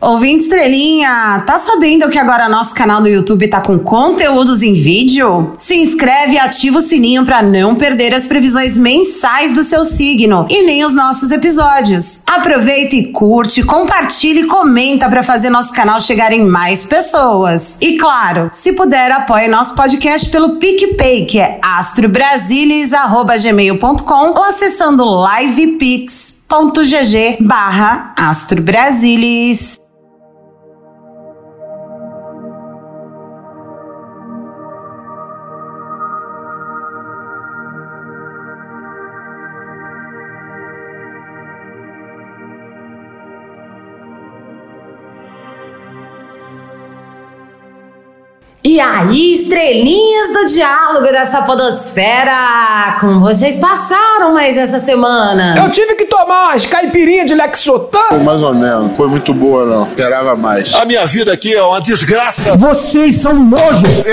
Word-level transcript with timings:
Ouvinte 0.00 0.44
Estrelinha, 0.44 1.42
tá 1.46 1.58
sabendo 1.58 2.08
que 2.08 2.18
agora 2.18 2.48
nosso 2.48 2.74
canal 2.74 3.02
do 3.02 3.08
YouTube 3.08 3.46
tá 3.48 3.60
com 3.60 3.78
conteúdos 3.78 4.62
em 4.62 4.72
vídeo? 4.72 5.52
Se 5.58 5.76
inscreve 5.76 6.36
e 6.36 6.38
ativa 6.38 6.78
o 6.78 6.80
sininho 6.80 7.22
para 7.22 7.42
não 7.42 7.74
perder 7.74 8.14
as 8.14 8.26
previsões 8.26 8.78
mensais 8.78 9.52
do 9.52 9.62
seu 9.62 9.84
signo 9.84 10.46
e 10.48 10.62
nem 10.62 10.86
os 10.86 10.94
nossos 10.94 11.30
episódios. 11.30 12.22
Aproveita 12.26 12.96
e 12.96 13.12
curte, 13.12 13.62
compartilha 13.62 14.40
e 14.40 14.46
comenta 14.46 15.06
para 15.06 15.22
fazer 15.22 15.50
nosso 15.50 15.74
canal 15.74 16.00
chegar 16.00 16.32
em 16.32 16.46
mais 16.46 16.86
pessoas. 16.86 17.76
E 17.78 17.98
claro, 17.98 18.48
se 18.50 18.72
puder, 18.72 19.12
apoie 19.12 19.48
nosso 19.48 19.74
podcast 19.74 20.30
pelo 20.30 20.56
PicPay, 20.56 21.26
que 21.26 21.38
é 21.38 21.60
astrobrasilis.gmail.com 21.62 24.30
ou 24.30 24.44
acessando 24.44 25.04
livepix.gg 25.26 27.36
barra 27.38 28.14
astrobrasilis. 28.16 29.89
E 48.62 48.78
aí, 48.78 49.36
estrelinhas 49.36 50.34
do 50.34 50.44
diálogo 50.52 51.06
dessa 51.06 51.40
podosfera, 51.42 52.98
como 53.00 53.18
vocês 53.20 53.58
passaram 53.58 54.34
mais 54.34 54.54
essa 54.54 54.78
semana? 54.78 55.54
Eu 55.56 55.70
tive 55.70 55.94
que 55.94 56.04
tomar 56.04 56.48
umas 56.50 56.66
caipirinhas 56.66 57.24
de 57.24 57.34
Lexotan. 57.34 58.18
Mais 58.22 58.42
ou 58.42 58.52
menos, 58.54 58.94
foi 58.98 59.08
muito 59.08 59.32
boa 59.32 59.64
não, 59.64 59.86
esperava 59.86 60.36
mais. 60.36 60.74
A 60.74 60.84
minha 60.84 61.06
vida 61.06 61.32
aqui 61.32 61.54
é 61.54 61.62
uma 61.62 61.80
desgraça. 61.80 62.54
Vocês 62.54 63.16
são 63.16 63.32
nojo. 63.32 64.04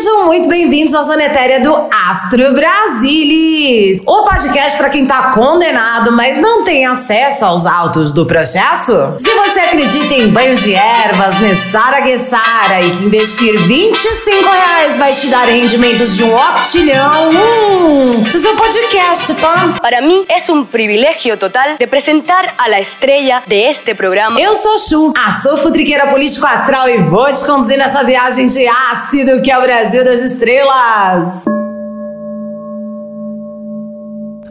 Sejam 0.00 0.24
muito 0.24 0.48
bem-vindos 0.48 0.94
à 0.94 1.02
Zona 1.02 1.24
Etérea 1.24 1.60
do 1.60 1.76
Astro 2.08 2.54
Brasilis, 2.54 4.00
o 4.06 4.22
podcast 4.22 4.78
para 4.78 4.88
quem 4.88 5.04
tá 5.04 5.30
condenado, 5.32 6.10
mas 6.12 6.38
não 6.38 6.64
tem 6.64 6.86
acesso 6.86 7.44
aos 7.44 7.66
autos 7.66 8.10
do 8.10 8.24
processo. 8.24 8.92
Se 9.18 9.28
você 9.28 9.60
acredita 9.60 10.14
em 10.14 10.28
banho 10.28 10.56
de 10.56 10.72
ervas, 10.72 11.38
Nessara 11.40 12.00
Guessara 12.00 12.80
e 12.80 12.90
que 12.92 13.04
investir 13.04 13.58
25 13.58 14.48
reais 14.48 14.96
vai 14.96 15.12
te 15.12 15.26
dar 15.26 15.44
rendimentos 15.44 16.16
de 16.16 16.24
um 16.24 16.34
octilhão, 16.34 17.28
hum, 17.32 18.04
esse 18.34 18.46
é 18.46 18.50
o 18.52 18.56
podcast, 18.56 19.34
tá? 19.34 19.74
Para 19.82 20.00
mí 20.00 20.24
es 20.34 20.48
un 20.48 20.64
privilegio 20.64 21.36
total 21.36 21.76
de 21.78 21.86
presentar 21.86 22.54
a 22.56 22.70
la 22.70 22.80
estrella 22.80 23.42
de 23.46 23.68
este 23.68 23.94
programa. 23.94 24.40
Eu 24.40 24.56
sou 24.56 24.78
Chu, 24.78 25.12
a 25.14 25.30
sou 25.32 25.58
futriqueira 25.58 26.06
político 26.06 26.46
astral 26.46 26.88
e 26.88 26.96
vou 27.02 27.30
te 27.30 27.44
conduzir 27.44 27.76
nessa 27.76 28.02
viagem 28.02 28.46
de 28.46 28.66
ácido 28.66 29.42
que 29.42 29.50
é 29.50 29.58
o 29.58 29.60
Brasil 29.60 29.89
das 29.98 30.22
estrelas. 30.22 31.44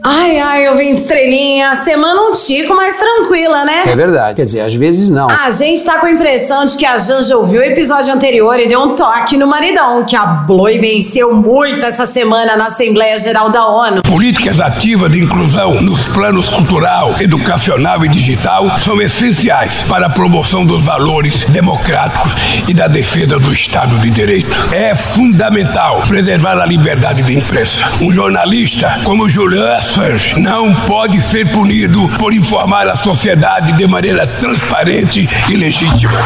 Ai, 0.02 0.38
ai, 0.38 0.66
eu 0.66 0.76
vim 0.78 0.94
de 0.94 1.00
estrelinha. 1.00 1.76
Semana 1.76 2.22
um 2.22 2.32
tico 2.32 2.74
mais 2.74 2.96
tranquila, 2.96 3.64
né? 3.66 3.82
É 3.86 3.94
verdade. 3.94 4.36
Quer 4.36 4.46
dizer, 4.46 4.60
às 4.60 4.74
vezes 4.74 5.10
não. 5.10 5.26
A 5.28 5.50
gente 5.50 5.84
tá 5.84 5.98
com 5.98 6.06
a 6.06 6.10
impressão 6.10 6.64
de 6.64 6.76
que 6.76 6.86
a 6.86 6.98
Janja 6.98 7.36
ouviu 7.36 7.60
o 7.60 7.64
episódio 7.64 8.12
anterior 8.14 8.58
e 8.58 8.66
deu 8.66 8.80
um 8.80 8.94
toque 8.94 9.36
no 9.36 9.46
maridão, 9.46 10.02
que 10.04 10.16
a 10.16 10.24
Bloi 10.24 10.78
venceu 10.78 11.34
muito 11.34 11.84
essa 11.84 12.06
semana 12.06 12.56
na 12.56 12.68
Assembleia 12.68 13.18
Geral 13.18 13.50
da 13.50 13.66
ONU. 13.66 14.02
Políticas 14.02 14.58
ativas 14.58 15.12
de 15.12 15.20
inclusão 15.20 15.80
nos 15.82 16.08
planos 16.08 16.48
cultural, 16.48 17.14
educacional 17.20 18.02
e 18.04 18.08
digital 18.08 18.78
são 18.78 19.02
essenciais 19.02 19.82
para 19.82 20.06
a 20.06 20.10
promoção 20.10 20.64
dos 20.64 20.82
valores 20.82 21.44
democráticos 21.44 22.32
e 22.66 22.72
da 22.72 22.88
defesa 22.88 23.38
do 23.38 23.52
Estado 23.52 23.98
de 23.98 24.08
Direito. 24.08 24.56
É 24.72 24.96
fundamental 24.96 26.02
preservar 26.08 26.58
a 26.58 26.64
liberdade 26.64 27.22
de 27.22 27.36
imprensa. 27.36 27.84
Um 28.00 28.10
jornalista 28.10 29.00
como 29.04 29.28
Julian 29.28 29.78
Assange 29.90 30.38
não 30.38 30.72
pode 30.86 31.20
ser 31.20 31.50
punido 31.50 32.08
por 32.10 32.32
informar 32.32 32.86
a 32.86 32.94
sociedade 32.94 33.72
de 33.72 33.88
maneira 33.88 34.24
transparente 34.24 35.28
e 35.48 35.56
legítima. 35.56 36.16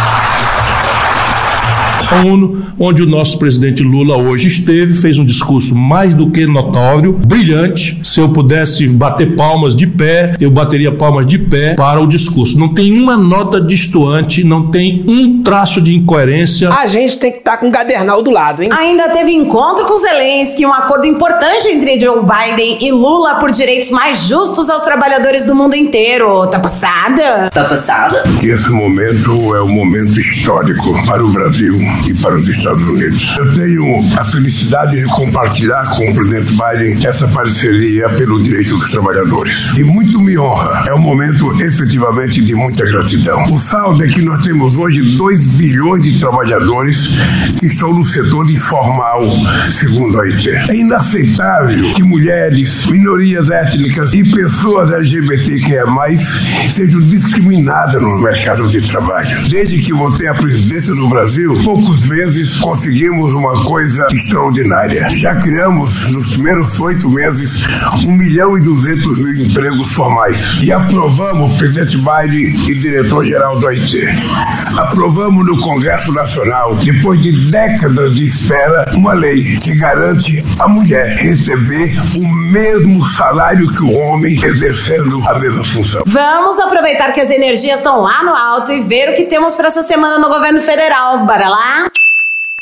A 2.10 2.26
ONU, 2.26 2.62
onde 2.78 3.02
o 3.02 3.06
nosso 3.06 3.38
presidente 3.38 3.82
Lula 3.82 4.16
hoje 4.16 4.48
esteve, 4.48 4.94
fez 4.94 5.18
um 5.18 5.24
discurso 5.24 5.74
mais 5.74 6.14
do 6.14 6.30
que 6.30 6.46
notório, 6.46 7.12
brilhante. 7.12 8.00
Se 8.02 8.20
eu 8.20 8.28
pudesse 8.28 8.88
bater 8.88 9.34
palmas 9.36 9.74
de 9.74 9.86
pé, 9.86 10.34
eu 10.40 10.50
bateria 10.50 10.92
palmas 10.92 11.26
de 11.26 11.38
pé 11.38 11.74
para 11.74 12.00
o 12.00 12.06
discurso. 12.06 12.58
Não 12.58 12.68
tem 12.68 12.92
uma 12.98 13.16
nota 13.16 13.60
distoante, 13.60 14.44
não 14.44 14.70
tem 14.70 15.04
um 15.06 15.42
traço 15.42 15.80
de 15.80 15.94
incoerência. 15.94 16.70
A 16.72 16.86
gente 16.86 17.18
tem 17.18 17.30
que 17.30 17.38
estar 17.38 17.58
com 17.58 17.68
o 17.68 17.72
cadernal 17.72 18.22
do 18.22 18.30
lado, 18.30 18.62
hein? 18.62 18.68
Ainda 18.72 19.08
teve 19.10 19.32
encontro 19.32 19.86
com 19.86 19.96
Zelensky, 19.96 20.66
um 20.66 20.72
acordo 20.72 21.06
importante 21.06 21.68
entre 21.68 21.98
Joe 21.98 22.20
Biden 22.22 22.78
e 22.80 22.92
Lula 22.92 23.36
por 23.36 23.50
direitos 23.50 23.90
mais 23.90 24.26
justos 24.26 24.68
aos 24.68 24.82
trabalhadores 24.82 25.46
do 25.46 25.54
mundo 25.54 25.74
inteiro. 25.74 26.46
Tá 26.48 26.58
passada? 26.58 27.46
¿Está 27.46 27.64
pasada? 27.64 28.22
Esse 28.42 28.70
momento 28.70 29.54
é 29.54 29.62
um 29.62 29.68
momento 29.68 30.18
histórico 30.18 31.06
para 31.06 31.24
o 31.24 31.30
Brasil 31.30 31.83
e 32.08 32.14
para 32.14 32.36
os 32.36 32.48
Estados 32.48 32.82
Unidos. 32.82 33.36
Eu 33.36 33.54
tenho 33.54 34.18
a 34.18 34.24
felicidade 34.24 34.96
de 34.96 35.04
compartilhar 35.06 35.88
com 35.90 36.10
o 36.10 36.14
presidente 36.14 36.52
Biden 36.52 37.06
essa 37.06 37.28
parceria 37.28 38.08
pelo 38.10 38.42
direito 38.42 38.76
dos 38.76 38.90
trabalhadores. 38.90 39.70
E 39.76 39.84
muito 39.84 40.20
me 40.20 40.38
honra. 40.38 40.84
É 40.88 40.94
um 40.94 40.98
momento 40.98 41.50
efetivamente 41.62 42.42
de 42.42 42.54
muita 42.54 42.84
gratidão. 42.84 43.42
O 43.44 43.58
saldo 43.58 44.04
é 44.04 44.08
que 44.08 44.22
nós 44.22 44.42
temos 44.42 44.78
hoje 44.78 45.02
2 45.16 45.46
bilhões 45.48 46.04
de 46.04 46.18
trabalhadores 46.18 47.10
que 47.58 47.66
estão 47.66 47.92
no 47.92 48.02
setor 48.04 48.48
informal, 48.50 49.22
segundo 49.70 50.18
a 50.18 50.22
OIT. 50.22 50.50
É 50.50 50.76
inaceitável 50.76 51.92
que 51.94 52.02
mulheres, 52.02 52.86
minorias 52.86 53.50
étnicas 53.50 54.12
e 54.14 54.24
pessoas 54.24 54.90
LGBTQIA+, 54.90 55.84
sejam 56.70 57.00
discriminadas 57.00 58.02
no 58.02 58.22
mercado 58.22 58.68
de 58.68 58.80
trabalho. 58.82 59.48
Desde 59.48 59.78
que 59.78 59.92
voltei 59.92 60.28
à 60.28 60.34
presidência 60.34 60.94
do 60.94 61.08
Brasil, 61.08 61.54
poucos 61.74 62.06
meses 62.08 62.58
conseguimos 62.58 63.34
uma 63.34 63.52
coisa 63.64 64.06
extraordinária. 64.12 65.08
Já 65.08 65.34
criamos, 65.34 66.12
nos 66.12 66.34
primeiros 66.34 66.78
oito 66.78 67.10
meses, 67.10 67.62
1 68.06 68.12
milhão 68.12 68.56
e 68.56 68.60
200 68.60 69.20
mil 69.20 69.44
empregos 69.44 69.92
formais. 69.92 70.62
E 70.62 70.70
aprovamos, 70.70 71.56
presidente 71.58 71.96
Biden 71.96 72.44
e 72.70 72.74
diretor-geral 72.76 73.58
do 73.58 73.66
OIT, 73.66 74.06
aprovamos 74.78 75.44
no 75.44 75.60
Congresso 75.60 76.12
Nacional, 76.12 76.76
depois 76.76 77.20
de 77.20 77.32
décadas 77.50 78.14
de 78.14 78.26
espera, 78.26 78.92
uma 78.94 79.12
lei 79.12 79.56
que 79.58 79.74
garante 79.74 80.44
a 80.60 80.68
mulher 80.68 81.16
receber 81.16 81.94
o 82.14 82.28
mesmo 82.52 83.04
salário 83.10 83.66
que 83.72 83.82
o 83.82 83.98
homem 83.98 84.38
exercendo 84.44 85.20
a 85.28 85.38
mesma 85.40 85.64
função. 85.64 86.02
Vamos 86.06 86.56
aproveitar 86.60 87.12
que 87.12 87.20
as 87.20 87.30
energias 87.30 87.78
estão 87.78 88.00
lá 88.00 88.22
no 88.22 88.34
alto 88.34 88.70
e 88.70 88.80
ver 88.82 89.10
o 89.10 89.16
que 89.16 89.24
temos 89.24 89.56
para 89.56 89.66
essa 89.66 89.82
semana 89.82 90.18
no 90.18 90.28
governo 90.28 90.62
federal. 90.62 91.26
Bora 91.26 91.48
lá? 91.48 91.63
¡Ah! 91.66 92.03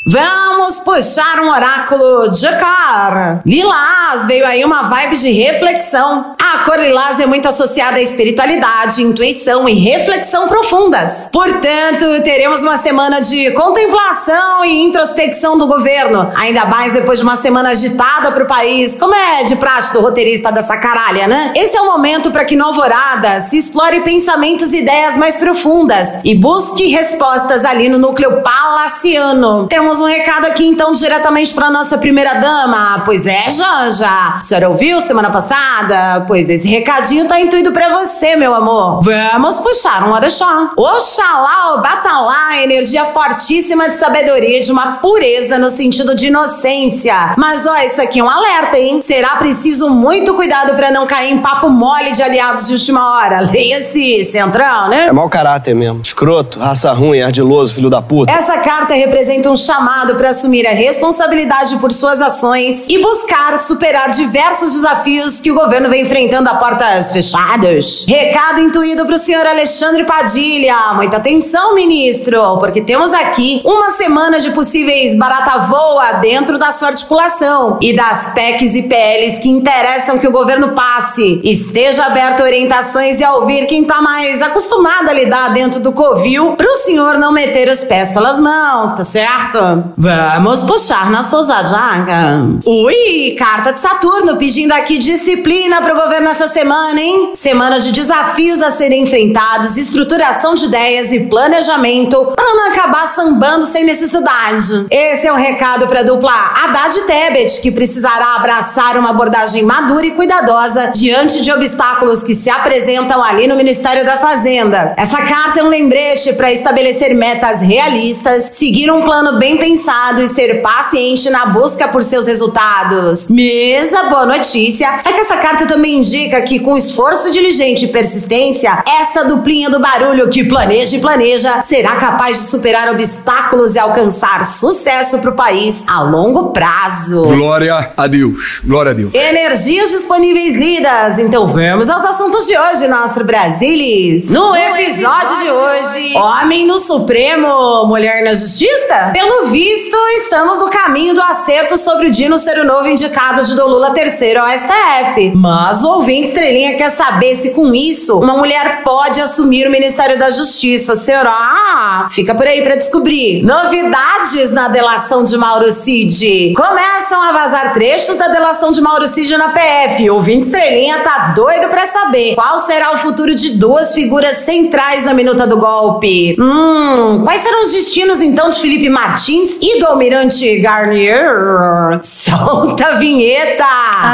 Vamos 0.05 0.81
puxar 0.81 1.39
um 1.39 1.49
oráculo 1.49 2.29
de 2.29 2.47
cor. 2.47 3.41
Lilás, 3.45 4.27
veio 4.27 4.45
aí 4.45 4.65
uma 4.65 4.83
vibe 4.83 5.15
de 5.15 5.31
reflexão. 5.31 6.35
A 6.37 6.65
cor 6.65 6.77
lilás 6.77 7.21
é 7.21 7.25
muito 7.25 7.47
associada 7.47 7.97
à 7.97 8.01
espiritualidade, 8.01 9.01
intuição 9.01 9.67
e 9.67 9.73
reflexão 9.75 10.49
profundas. 10.49 11.29
Portanto, 11.31 12.21
teremos 12.23 12.61
uma 12.63 12.77
semana 12.77 13.21
de 13.21 13.51
contemplação 13.51 14.65
e 14.65 14.83
introspecção 14.83 15.57
do 15.57 15.67
governo. 15.67 16.29
Ainda 16.35 16.65
mais 16.65 16.91
depois 16.91 17.19
de 17.19 17.23
uma 17.23 17.37
semana 17.37 17.69
agitada 17.69 18.29
para 18.29 18.43
o 18.43 18.47
país, 18.47 18.95
como 18.95 19.15
é 19.15 19.45
de 19.45 19.55
praxe 19.55 19.93
do 19.93 20.01
roteirista 20.01 20.51
dessa 20.51 20.75
caralha, 20.75 21.27
né? 21.27 21.53
Esse 21.55 21.77
é 21.77 21.81
o 21.81 21.85
momento 21.85 22.29
para 22.29 22.43
que 22.43 22.57
no 22.57 22.65
Alvorada 22.65 23.39
se 23.39 23.57
explore 23.57 24.01
pensamentos 24.01 24.73
e 24.73 24.79
ideias 24.79 25.15
mais 25.15 25.37
profundas 25.37 26.19
e 26.25 26.35
busque 26.35 26.87
respostas 26.87 27.63
ali 27.63 27.87
no 27.87 27.97
núcleo 27.97 28.41
palaciano. 28.41 29.67
Temos 29.67 29.92
um 29.99 30.05
recado 30.05 30.45
aqui 30.45 30.65
então 30.65 30.93
diretamente 30.93 31.53
para 31.53 31.69
nossa 31.69 31.97
primeira 31.97 32.35
dama. 32.35 33.01
Pois 33.05 33.25
é, 33.25 33.49
Janja. 33.49 34.37
A 34.37 34.41
senhora 34.41 34.69
ouviu 34.69 34.99
semana 34.99 35.29
passada? 35.29 36.25
Pois 36.27 36.49
esse 36.49 36.67
recadinho 36.67 37.27
tá 37.27 37.39
intuído 37.39 37.71
para 37.71 37.89
você, 37.89 38.35
meu 38.35 38.53
amor. 38.53 39.01
Vamos 39.01 39.59
puxar 39.59 40.07
um 40.07 40.11
orixá. 40.11 40.71
Oxalá, 40.75 41.75
o 41.75 41.81
batalá, 41.81 42.61
energia 42.61 43.05
fortíssima 43.05 43.89
de 43.89 43.95
sabedoria, 43.95 44.61
de 44.61 44.71
uma 44.71 44.93
pureza 44.93 45.57
no 45.57 45.69
sentido 45.69 46.15
de 46.15 46.27
inocência. 46.27 47.35
Mas 47.37 47.65
ó, 47.65 47.77
isso 47.77 48.01
aqui 48.01 48.19
é 48.19 48.23
um 48.23 48.29
alerta, 48.29 48.77
hein? 48.77 49.01
Será 49.01 49.35
preciso 49.35 49.89
muito 49.89 50.33
cuidado 50.33 50.75
para 50.75 50.91
não 50.91 51.05
cair 51.05 51.31
em 51.33 51.39
papo 51.39 51.69
mole 51.69 52.11
de 52.11 52.21
aliados 52.21 52.67
de 52.67 52.73
última 52.73 53.13
hora. 53.13 53.39
Leia-se, 53.51 54.21
centrão, 54.25 54.89
né? 54.89 55.07
É 55.07 55.11
mau 55.11 55.29
caráter 55.29 55.73
mesmo. 55.73 56.01
Escroto, 56.01 56.59
raça 56.59 56.91
ruim, 56.91 57.21
ardiloso, 57.21 57.75
filho 57.75 57.89
da 57.89 58.01
puta. 58.01 58.31
Essa 58.31 58.57
carta 58.59 58.93
representa 58.93 59.49
um 59.49 59.57
chamado 59.57 59.82
chamado 59.83 60.15
para 60.15 60.29
assumir 60.29 60.65
a 60.65 60.71
responsabilidade 60.71 61.75
por 61.77 61.91
suas 61.91 62.21
ações 62.21 62.85
e 62.87 62.99
buscar 62.99 63.57
superar 63.59 64.11
diversos 64.11 64.71
desafios 64.71 65.41
que 65.41 65.51
o 65.51 65.55
governo 65.55 65.89
vem 65.89 66.03
enfrentando 66.03 66.49
a 66.49 66.55
portas 66.55 67.11
fechadas. 67.11 68.05
Recado 68.07 68.61
intuído 68.61 69.05
para 69.05 69.15
o 69.15 69.19
senhor 69.19 69.45
Alexandre 69.45 70.05
Padilha. 70.05 70.93
Muita 70.95 71.17
atenção, 71.17 71.75
ministro, 71.75 72.57
porque 72.59 72.79
temos 72.79 73.11
aqui 73.11 73.61
uma 73.65 73.89
semana 73.89 74.39
de 74.39 74.51
possíveis 74.51 75.17
barata 75.17 75.65
voa 75.65 76.13
dentro 76.13 76.57
da 76.57 76.71
sua 76.71 76.89
articulação 76.89 77.77
e 77.81 77.93
das 77.93 78.33
PECs 78.33 78.75
e 78.75 78.83
PLs 78.83 79.39
que 79.39 79.49
interessam 79.49 80.17
que 80.17 80.27
o 80.27 80.31
governo 80.31 80.69
passe. 80.69 81.41
Esteja 81.43 82.05
aberto 82.05 82.39
a 82.39 82.45
orientações 82.45 83.19
e 83.19 83.23
a 83.23 83.33
ouvir 83.33 83.67
quem 83.67 83.81
está 83.81 84.01
mais 84.01 84.41
acostumado 84.41 85.09
a 85.09 85.13
lidar 85.13 85.49
dentro 85.49 85.81
do 85.81 85.91
covil 85.91 86.55
para 86.55 86.71
o 86.71 86.75
senhor 86.75 87.17
não 87.17 87.33
meter 87.33 87.67
os 87.67 87.83
pés 87.83 88.13
pelas 88.13 88.39
mãos, 88.39 88.93
tá 88.93 89.03
certo? 89.03 89.72
Vamos 89.97 90.63
puxar 90.63 91.09
na 91.09 91.21
Souzajaga. 91.21 92.45
Ui, 92.65 93.35
carta 93.37 93.73
de 93.73 93.79
Saturno 93.79 94.37
pedindo 94.37 94.71
aqui 94.73 94.97
disciplina 94.97 95.81
pro 95.81 95.95
governo 95.95 96.29
essa 96.29 96.47
semana, 96.47 96.99
hein? 96.99 97.31
Semana 97.35 97.79
de 97.79 97.91
desafios 97.91 98.61
a 98.61 98.71
serem 98.71 99.03
enfrentados, 99.03 99.77
estruturação 99.77 100.55
de 100.55 100.65
ideias 100.65 101.11
e 101.11 101.21
planejamento 101.21 102.33
para 102.35 102.55
não 102.55 102.71
acabar 102.71 103.07
sambando 103.07 103.65
sem 103.65 103.85
necessidade. 103.85 104.85
Esse 104.89 105.27
é 105.27 105.33
o 105.33 105.35
recado 105.35 105.87
pra 105.87 106.03
dupla 106.03 106.31
Haddad 106.31 107.01
Tebet, 107.01 107.61
que 107.61 107.71
precisará 107.71 108.35
abraçar 108.35 108.97
uma 108.97 109.09
abordagem 109.09 109.63
madura 109.63 110.05
e 110.05 110.11
cuidadosa 110.11 110.91
diante 110.93 111.41
de 111.41 111.51
obstáculos 111.51 112.23
que 112.23 112.35
se 112.35 112.49
apresentam 112.49 113.23
ali 113.23 113.47
no 113.47 113.55
Ministério 113.55 114.05
da 114.05 114.17
Fazenda. 114.17 114.93
Essa 114.97 115.21
carta 115.21 115.59
é 115.59 115.63
um 115.63 115.69
lembrete 115.69 116.33
para 116.33 116.51
estabelecer 116.51 117.13
metas 117.15 117.61
realistas, 117.61 118.49
seguir 118.51 118.91
um 118.91 119.01
plano 119.01 119.39
bem 119.39 119.57
pensado 119.63 120.21
e 120.21 120.27
ser 120.27 120.61
paciente 120.61 121.29
na 121.29 121.45
busca 121.45 121.87
por 121.87 122.03
seus 122.03 122.27
resultados. 122.27 123.29
Mesa, 123.29 124.03
boa 124.09 124.25
notícia 124.25 124.99
é 125.05 125.13
que 125.13 125.21
essa 125.21 125.37
carta 125.37 125.65
também 125.65 125.99
indica 125.99 126.41
que, 126.41 126.59
com 126.59 126.75
esforço 126.75 127.31
diligente 127.31 127.85
e 127.85 127.87
persistência, 127.87 128.83
essa 128.85 129.23
duplinha 129.23 129.69
do 129.69 129.79
barulho 129.79 130.29
que 130.29 130.43
planeja 130.43 130.97
e 130.97 130.99
planeja 130.99 131.63
será 131.63 131.95
capaz 131.95 132.39
de 132.39 132.43
superar 132.47 132.89
obstáculos 132.89 133.75
e 133.75 133.79
alcançar 133.79 134.45
sucesso 134.45 135.19
para 135.19 135.29
o 135.29 135.33
país 135.33 135.85
a 135.87 136.01
longo 136.01 136.51
prazo. 136.51 137.23
Glória 137.23 137.93
a 137.95 138.05
Deus. 138.05 138.59
Glória 138.65 138.91
a 138.91 138.93
Deus. 138.93 139.13
Energias 139.13 139.91
disponíveis 139.91 140.55
lidas. 140.55 141.19
Então 141.19 141.47
vamos 141.47 141.89
aos 141.89 142.03
assuntos 142.03 142.47
de 142.47 142.57
hoje, 142.57 142.89
nosso 142.89 143.23
Brasilis. 143.23 144.29
No 144.29 144.53
episódio 144.53 145.37
de 145.37 145.49
hoje, 145.49 146.17
homem 146.17 146.67
no 146.67 146.77
Supremo, 146.79 147.85
mulher 147.85 148.25
na 148.25 148.33
Justiça? 148.33 149.11
Pelo 149.13 149.52
visto, 149.53 149.95
estamos 150.15 150.57
no 150.57 150.67
caminho 150.67 151.13
do 151.13 151.21
acerto 151.21 151.77
sobre 151.77 152.07
o 152.07 152.11
Dino 152.11 152.39
ser 152.39 152.59
o 152.59 152.65
novo 152.65 152.87
indicado 152.87 153.43
de 153.45 153.55
Dom 153.55 153.67
Lula 153.67 153.93
III 153.95 154.37
ao 154.37 154.47
STF. 154.47 155.31
Mas 155.35 155.83
o 155.83 155.89
ouvinte 155.89 156.29
estrelinha 156.29 156.75
quer 156.75 156.89
saber 156.89 157.35
se 157.35 157.51
com 157.51 157.75
isso 157.75 158.17
uma 158.19 158.35
mulher 158.35 158.81
pode 158.83 159.21
assumir 159.21 159.67
o 159.67 159.69
Ministério 159.69 160.17
da 160.17 160.31
Justiça. 160.31 160.95
Será? 160.95 162.09
Fica 162.09 162.33
por 162.33 162.47
aí 162.47 162.63
para 162.63 162.77
descobrir. 162.77 163.43
Novidades 163.43 164.51
na 164.51 164.69
delação 164.69 165.23
de 165.23 165.37
Mauro 165.37 165.71
Cid. 165.71 166.55
Começam 166.57 167.21
a 167.21 167.31
vazar 167.31 167.75
trechos 167.75 168.17
da 168.17 168.29
delação 168.29 168.71
de 168.71 168.81
Mauro 168.81 169.07
Cid 169.07 169.37
na 169.37 169.49
PF. 169.49 170.09
O 170.09 170.15
ouvinte 170.15 170.45
estrelinha 170.45 170.97
tá 171.01 171.31
doido 171.35 171.69
para 171.69 171.85
saber 171.85 172.33
qual 172.33 172.57
será 172.57 172.91
o 172.95 172.97
futuro 172.97 173.35
de 173.35 173.51
duas 173.51 173.93
figuras 173.93 174.37
centrais 174.37 175.05
na 175.05 175.13
minuta 175.13 175.45
do 175.45 175.59
golpe. 175.59 176.35
Hum, 176.39 177.21
quais 177.23 177.41
serão 177.41 177.61
os 177.61 177.71
destinos 177.71 178.19
então 178.19 178.49
de 178.49 178.59
Felipe 178.59 178.89
Martins 178.89 179.42
e 179.43 179.77
do 179.79 179.87
almirante 179.87 180.59
Garnier? 180.59 181.99
Solta 182.01 182.85
a 182.85 182.95
vinheta! 182.95 183.65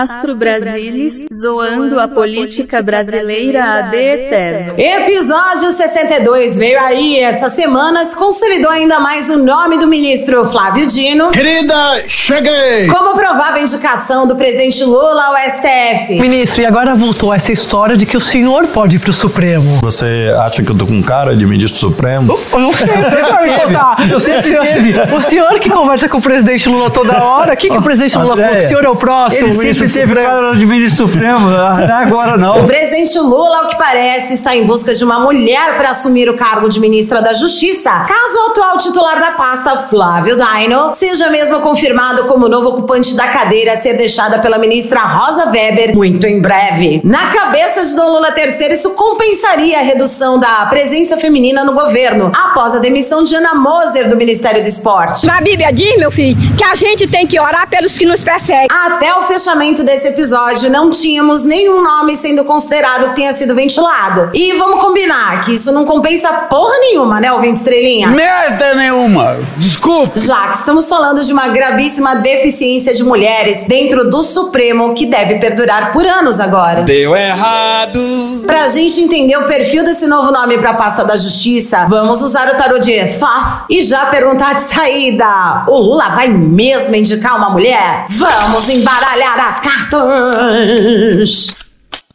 Astro 0.02 0.36
Brasilis, 0.36 1.26
zoando 1.32 2.00
a 2.00 2.08
política 2.08 2.82
brasileira 2.82 3.80
ad 3.80 3.96
eterno. 3.96 4.74
Episódio 4.76 5.72
62 5.72 6.58
veio 6.58 6.80
aí 6.80 7.20
essa 7.20 7.48
semana, 7.48 8.04
se 8.06 8.16
consolidou 8.16 8.72
ainda 8.72 9.00
mais 9.00 9.30
o 9.30 9.38
nome 9.38 9.78
do 9.78 9.88
ministro 9.88 10.44
Flávio 10.50 10.88
Dino. 10.88 11.30
Querida, 11.30 12.04
cheguei! 12.08 12.88
Como 12.88 13.14
provável 13.14 13.62
indicação 13.62 14.26
do 14.26 14.36
presidente 14.36 14.84
Lula 14.84 15.26
ao 15.26 15.36
STF. 15.38 16.20
Ministro, 16.20 16.64
e 16.64 16.66
agora 16.66 16.96
voltou 16.96 17.32
essa 17.32 17.52
história 17.52 17.96
de 17.96 18.06
que 18.06 18.18
o 18.18 18.22
senhor 18.22 18.68
pode 18.68 18.96
ir 18.96 19.00
pro 19.00 19.14
Supremo. 19.14 19.80
Você 19.84 20.34
acha 20.40 20.64
que 20.64 20.72
eu 20.72 20.76
tô 20.76 20.88
com 20.88 21.04
cara 21.04 21.36
de 21.36 21.46
ministro 21.46 21.80
supremo? 21.80 22.40
Eu 22.52 22.60
não 22.60 22.74
sei, 22.74 22.88
você 22.88 23.22
vai 23.22 23.48
me 23.48 23.56
contar. 23.56 24.10
Eu 24.10 24.20
sempre 24.20 24.58
teve. 24.58 24.94
O 25.20 25.22
senhor 25.22 25.60
que 25.60 25.70
conversa 25.70 26.08
com 26.08 26.18
o 26.18 26.22
presidente 26.22 26.70
Lula 26.70 26.90
toda 26.90 27.22
hora, 27.22 27.54
o 27.54 27.58
que, 27.58 27.70
que 27.70 27.78
o 27.78 27.82
presidente 27.82 28.18
Lula 28.18 28.38
falou? 28.38 28.52
Que 28.52 28.66
o 28.66 28.68
senhor 28.70 28.86
é 28.86 28.90
o 28.90 28.96
próximo 28.96 29.48
Ele 29.48 29.58
ministro 29.58 29.86
sempre 29.86 29.94
teve 29.94 30.08
Supremo? 30.08 30.30
cara 30.30 30.56
de 30.56 30.66
ministro 30.66 31.08
supremo, 31.08 31.50
não 31.50 31.80
é 31.80 31.92
agora 31.92 32.36
O 32.36 32.38
não. 32.38 32.66
presidente 32.66 33.20
Lula, 33.20 33.58
ao 33.64 33.68
que 33.68 33.78
parece, 33.78 34.34
está 34.34 34.56
em 34.56 34.64
busca 34.66 34.96
de 34.96 35.04
uma 35.04 35.20
mulher 35.20 35.76
para 35.78 35.90
assumir 35.90 36.30
o 36.30 36.36
cargo 36.36 36.70
de 36.70 36.80
ministra 36.80 37.22
da 37.22 37.34
Justiça, 37.34 37.92
caso 38.08 38.38
o 38.48 38.52
atual 38.52 38.78
titular 38.78 39.20
da 39.20 39.32
pasta, 39.32 39.76
Flávio 39.90 40.38
Dino, 40.38 40.96
seja 40.96 41.30
mesmo 41.30 41.60
confirmado 41.60 42.24
como 42.24 42.48
novo 42.48 42.70
ocupante 42.70 43.14
da 43.16 43.28
cadeira 43.28 43.74
a 43.74 43.76
ser 43.76 43.98
deixada 43.98 44.40
pela 44.40 44.58
ministra 44.58 45.02
Rosa 45.02 45.50
Weber 45.50 45.94
muito 45.96 46.26
em 46.26 46.42
breve. 46.42 47.02
Na 47.04 47.32
cabeça 47.32 47.84
de 47.86 47.94
Dom 47.96 48.10
Lula 48.10 48.34
III, 48.38 48.74
isso 48.74 48.92
compensaria 48.92 49.80
a 49.80 49.82
redução 49.82 50.40
da 50.40 50.66
presença 50.68 51.18
feminina 51.18 51.66
no 51.66 51.74
governo, 51.74 52.32
após 52.34 52.74
a 52.74 52.80
demissão 52.80 53.24
de 53.24 53.36
Ana 53.36 53.54
Moser 53.56 54.10
do 54.10 54.16
Ministério 54.16 54.62
do 54.62 54.68
Esporte. 54.68 54.99
Na 55.26 55.42
Bíblia 55.42 55.72
diz, 55.72 55.98
meu 55.98 56.12
filho, 56.12 56.38
que 56.58 56.64
a 56.64 56.76
gente 56.76 57.08
tem 57.08 57.26
que 57.26 57.40
orar 57.40 57.70
pelos 57.70 57.98
que 57.98 58.06
nos 58.06 58.24
perseguem. 58.24 58.68
Até 58.70 59.14
o 59.16 59.24
fechamento 59.24 59.84
desse 59.84 60.08
episódio, 60.08 60.70
não 60.70 60.90
tínhamos 60.90 61.44
nenhum 61.44 61.82
nome 61.82 62.16
sendo 62.16 62.44
considerado 62.44 63.10
que 63.10 63.16
tenha 63.16 63.34
sido 63.34 63.56
ventilado. 63.56 64.30
E 64.34 64.54
vamos 64.54 64.82
combinar 64.82 65.42
que 65.46 65.54
isso 65.54 65.72
não 65.72 65.86
compensa 65.86 66.32
porra 66.50 66.78
nenhuma, 66.80 67.20
né, 67.20 67.32
ouvinte 67.32 67.58
estrelinha? 67.60 68.08
Merda 68.10 68.76
nenhuma. 68.76 69.38
Desculpe. 69.58 70.20
Já 70.20 70.50
que 70.50 70.58
estamos 70.58 70.88
falando 70.88 71.24
de 71.24 71.32
uma 71.32 71.48
gravíssima 71.48 72.16
deficiência 72.16 72.94
de 72.94 73.04
mulheres 73.04 73.66
dentro 73.68 74.10
do 74.10 74.22
Supremo 74.22 74.94
que 74.94 75.06
deve 75.06 75.36
perdurar 75.36 75.92
por 75.92 76.06
anos 76.06 76.40
agora. 76.40 76.84
Deu 76.84 77.16
errado. 77.16 78.00
Pra 78.46 78.68
gente 78.70 79.02
entender 79.02 79.38
o 79.38 79.46
perfil 79.46 79.84
desse 79.84 80.08
novo 80.08 80.32
nome 80.32 80.58
pra 80.58 80.74
pasta 80.74 81.04
da 81.04 81.16
justiça, 81.16 81.86
vamos 81.88 82.22
usar 82.22 82.48
o 82.50 82.58
tarô 82.58 82.80
de 82.80 83.00
Thoth 83.00 83.66
e 83.70 83.82
já 83.82 84.06
perguntar 84.08 84.56
de 84.56 84.62
saída: 84.90 85.66
o 85.68 85.78
Lula 85.78 86.10
vai 86.10 86.28
mesmo 86.28 86.96
indicar 86.96 87.38
uma 87.38 87.52
mulher? 87.52 88.08
Vamos 88.10 88.68
embaralhar 88.70 89.40
as 89.40 89.60
cartas! 89.60 91.59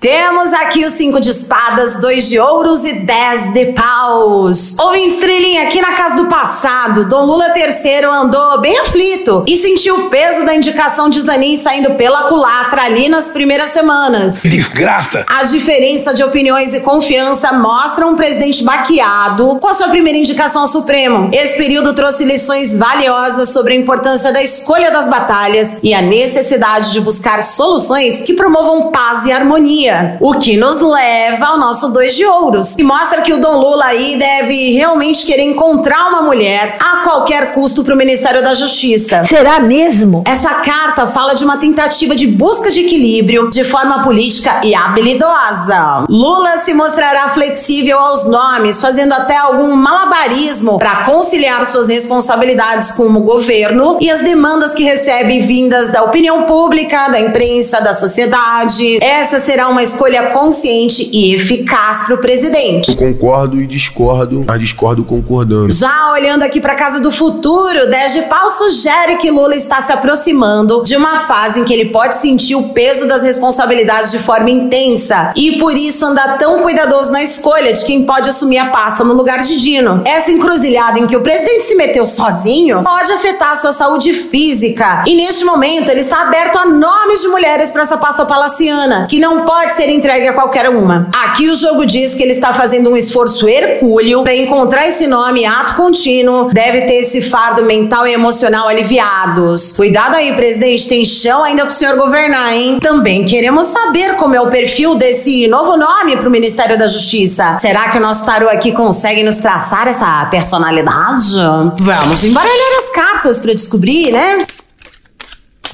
Temos 0.04 0.52
aqui 0.52 0.84
os 0.84 0.92
cinco 0.92 1.18
de 1.18 1.30
espadas, 1.30 1.96
dois 1.96 2.28
de 2.28 2.38
ouros 2.38 2.84
e 2.84 2.92
dez 3.06 3.54
de 3.54 3.73
paus. 3.73 4.76
Ouvinte 4.78 5.14
estrelinha, 5.14 5.62
aqui 5.62 5.80
na 5.80 5.92
casa 5.92 6.16
do 6.16 6.26
passado, 6.26 7.06
Dom 7.06 7.25
Lula 7.25 7.46
III 7.56 8.04
andou 8.04 8.61
bem 8.61 8.78
aflito 8.80 9.44
e 9.49 9.56
sentiu 9.56 10.00
o 10.00 10.11
peso 10.11 10.44
da 10.44 10.54
indicação 10.54 11.08
de 11.08 11.18
Zanin 11.23 11.56
saindo 11.56 11.94
pela 11.94 12.25
culatra 12.25 12.82
ali 12.82 13.08
nas 13.08 13.30
primeiras 13.30 13.70
semanas. 13.70 14.40
Desgraça! 14.44 15.25
A 15.26 15.44
diferença 15.44 16.12
de 16.12 16.23
opiniões 16.23 16.75
e 16.75 16.80
confiança 16.80 17.54
mostra 17.54 18.06
um 18.06 18.14
presidente 18.14 18.62
baqueado 18.62 19.56
com 19.58 19.68
a 19.68 19.73
sua 19.73 19.88
primeira 19.88 20.18
indicação 20.18 20.61
ao 20.61 20.68
Supremo. 20.68 21.30
Esse 21.32 21.56
período 21.56 21.94
trouxe 21.94 22.26
lições 22.26 22.76
valiosas 22.76 23.49
sobre 23.49 23.73
a 23.73 23.76
importância 23.76 24.34
da 24.34 24.42
escolha 24.42 24.90
das 24.90 25.08
batalhas 25.08 25.78
e 25.82 25.94
a 25.94 26.02
necessidade 26.02 26.92
de 26.92 27.00
buscar 27.00 27.42
soluções 27.42 28.20
que 28.20 28.34
promovam 28.34 28.90
paz 28.90 29.25
e 29.25 29.32
harmonia. 29.32 29.93
O 30.20 30.34
que 30.38 30.56
nos 30.56 30.80
leva 30.80 31.46
ao 31.46 31.58
nosso 31.58 31.92
dois 31.92 32.14
de 32.14 32.24
ouros, 32.24 32.74
que 32.74 32.84
mostra 32.84 33.22
que 33.22 33.32
o 33.32 33.40
Dom 33.40 33.58
Lula 33.58 33.84
aí 33.86 34.18
deve 34.18 34.72
realmente 34.72 35.24
querer 35.24 35.44
encontrar 35.44 36.08
uma 36.08 36.22
mulher 36.22 36.76
a 36.80 37.02
qualquer 37.04 37.52
custo 37.52 37.84
para 37.84 37.94
o 37.94 37.96
Ministério 37.96 38.42
da 38.42 38.54
Justiça. 38.54 39.24
Será 39.24 39.60
mesmo? 39.60 40.24
Essa 40.26 40.54
carta 40.54 41.06
fala 41.06 41.34
de 41.34 41.44
uma 41.44 41.56
tentativa 41.56 42.16
de 42.16 42.26
busca 42.26 42.70
de 42.70 42.80
equilíbrio 42.80 43.50
de 43.50 43.64
forma 43.64 44.02
política 44.02 44.60
e 44.64 44.74
habilidosa. 44.74 46.04
Lula 46.08 46.56
se 46.58 46.74
mostrará 46.74 47.28
flexível 47.28 47.98
aos 47.98 48.26
nomes, 48.26 48.80
fazendo 48.80 49.12
até 49.12 49.36
algum 49.36 49.74
malabarismo 49.76 50.78
para 50.78 51.04
conciliar 51.04 51.64
suas 51.66 51.88
responsabilidades 51.88 52.90
como 52.90 53.20
governo 53.20 53.98
e 54.00 54.10
as 54.10 54.22
demandas 54.22 54.74
que 54.74 54.82
recebe 54.82 55.38
vindas 55.38 55.90
da 55.90 56.02
opinião 56.02 56.42
pública, 56.42 57.08
da 57.08 57.20
imprensa, 57.20 57.80
da 57.80 57.94
sociedade. 57.94 58.98
Essa 59.02 59.40
será 59.40 59.68
uma 59.68 59.82
escolha 59.85 60.31
consciente 60.31 61.09
e 61.12 61.35
eficaz 61.35 62.03
para 62.03 62.14
o 62.14 62.19
presidente. 62.19 62.91
Eu 62.91 62.97
concordo 62.97 63.61
e 63.61 63.67
discordo, 63.67 64.45
mas 64.47 64.59
discordo 64.59 65.05
concordando. 65.05 65.73
Já 65.73 66.12
olhando 66.12 66.43
aqui 66.43 66.61
para 66.61 66.75
casa 66.75 67.00
do 67.00 67.12
futuro, 67.12 67.88
10 67.88 68.12
de 68.12 68.23
pau 68.23 68.50
sugere 68.50 69.17
que 69.17 69.31
Lula 69.31 69.55
está 69.55 69.81
se 69.83 69.93
aproximando 69.93 70.83
de 70.85 70.97
uma 70.97 71.21
fase 71.21 71.61
em 71.61 71.64
que 71.64 71.73
ele 71.73 71.91
pode 71.91 72.17
sentir 72.17 72.55
o 72.55 72.71
peso 72.71 73.07
das 73.07 73.23
responsabilidades 73.23 74.11
de 74.11 74.19
forma 74.19 74.50
intensa 74.50 75.33
e 75.37 75.59
por 75.59 75.76
isso 75.76 76.05
andar 76.05 76.38
tão 76.38 76.61
cuidadoso 76.61 77.12
na 77.12 77.23
escolha 77.23 77.73
de 77.73 77.85
quem 77.85 78.05
pode 78.05 78.31
assumir 78.31 78.59
a 78.59 78.67
pasta 78.67 79.05
no 79.05 79.14
lugar 79.14 79.38
de 79.41 79.61
Dino. 79.61 80.03
Essa 80.07 80.31
encruzilhada 80.31 80.99
em 80.99 81.07
que 81.07 81.17
o 81.17 81.23
presidente 81.23 81.64
se 81.64 81.75
meteu 81.75 82.07
sozinho 82.07 82.83
pode 82.83 83.12
afetar 83.12 83.53
a 83.53 83.57
sua 83.57 83.73
saúde 83.73 84.12
física 84.12 85.05
e 85.07 85.14
neste 85.14 85.45
momento 85.45 85.91
ele 85.91 86.00
está 86.00 86.23
aberto 86.23 86.57
a 86.59 86.67
nomes 86.67 87.21
de 87.21 87.29
mulheres 87.29 87.71
para 87.71 87.83
essa 87.83 87.97
pasta 87.97 88.25
palaciana, 88.25 89.07
que 89.09 89.19
não 89.19 89.45
pode 89.45 89.74
ser 89.75 89.90
entregue 89.90 90.28
a 90.28 90.33
qualquer 90.33 90.69
uma. 90.69 91.09
Aqui 91.25 91.49
o 91.50 91.54
jogo 91.54 91.85
diz 91.85 92.14
que 92.14 92.23
ele 92.23 92.33
está 92.33 92.54
fazendo 92.54 92.90
um 92.90 92.97
esforço 92.97 93.49
hercúleo 93.49 94.23
para 94.23 94.35
encontrar 94.35 94.87
esse 94.87 95.07
nome 95.07 95.45
ato 95.45 95.75
contínuo, 95.75 96.50
deve 96.52 96.83
ter 96.83 96.95
esse 96.95 97.21
fardo 97.21 97.64
mental 97.64 98.07
e 98.07 98.12
emocional 98.12 98.69
aliviados. 98.69 99.73
Cuidado 99.73 100.14
aí, 100.14 100.33
presidente, 100.35 100.88
tem 100.88 101.04
chão 101.04 101.43
ainda 101.43 101.64
pro 101.64 101.75
senhor 101.75 101.97
governar, 101.97 102.54
hein? 102.54 102.78
Também 102.81 103.25
queremos 103.25 103.66
saber 103.66 104.14
como 104.14 104.35
é 104.35 104.40
o 104.40 104.49
perfil 104.49 104.95
desse 104.95 105.49
novo 105.49 105.76
nome 105.76 106.16
pro 106.16 106.31
Ministério 106.31 106.78
da 106.78 106.87
Justiça. 106.87 107.59
Será 107.61 107.88
que 107.88 107.99
o 107.99 108.00
nosso 108.00 108.25
tarô 108.25 108.49
aqui 108.49 108.73
consegue 108.73 109.23
nos 109.23 109.38
traçar 109.38 109.88
essa 109.88 110.26
personalidade? 110.26 111.35
Vamos 111.81 112.25
embaralhar 112.25 112.78
as 112.78 112.90
cartas 112.90 113.40
para 113.40 113.54
descobrir, 113.54 114.12
né? 114.12 114.47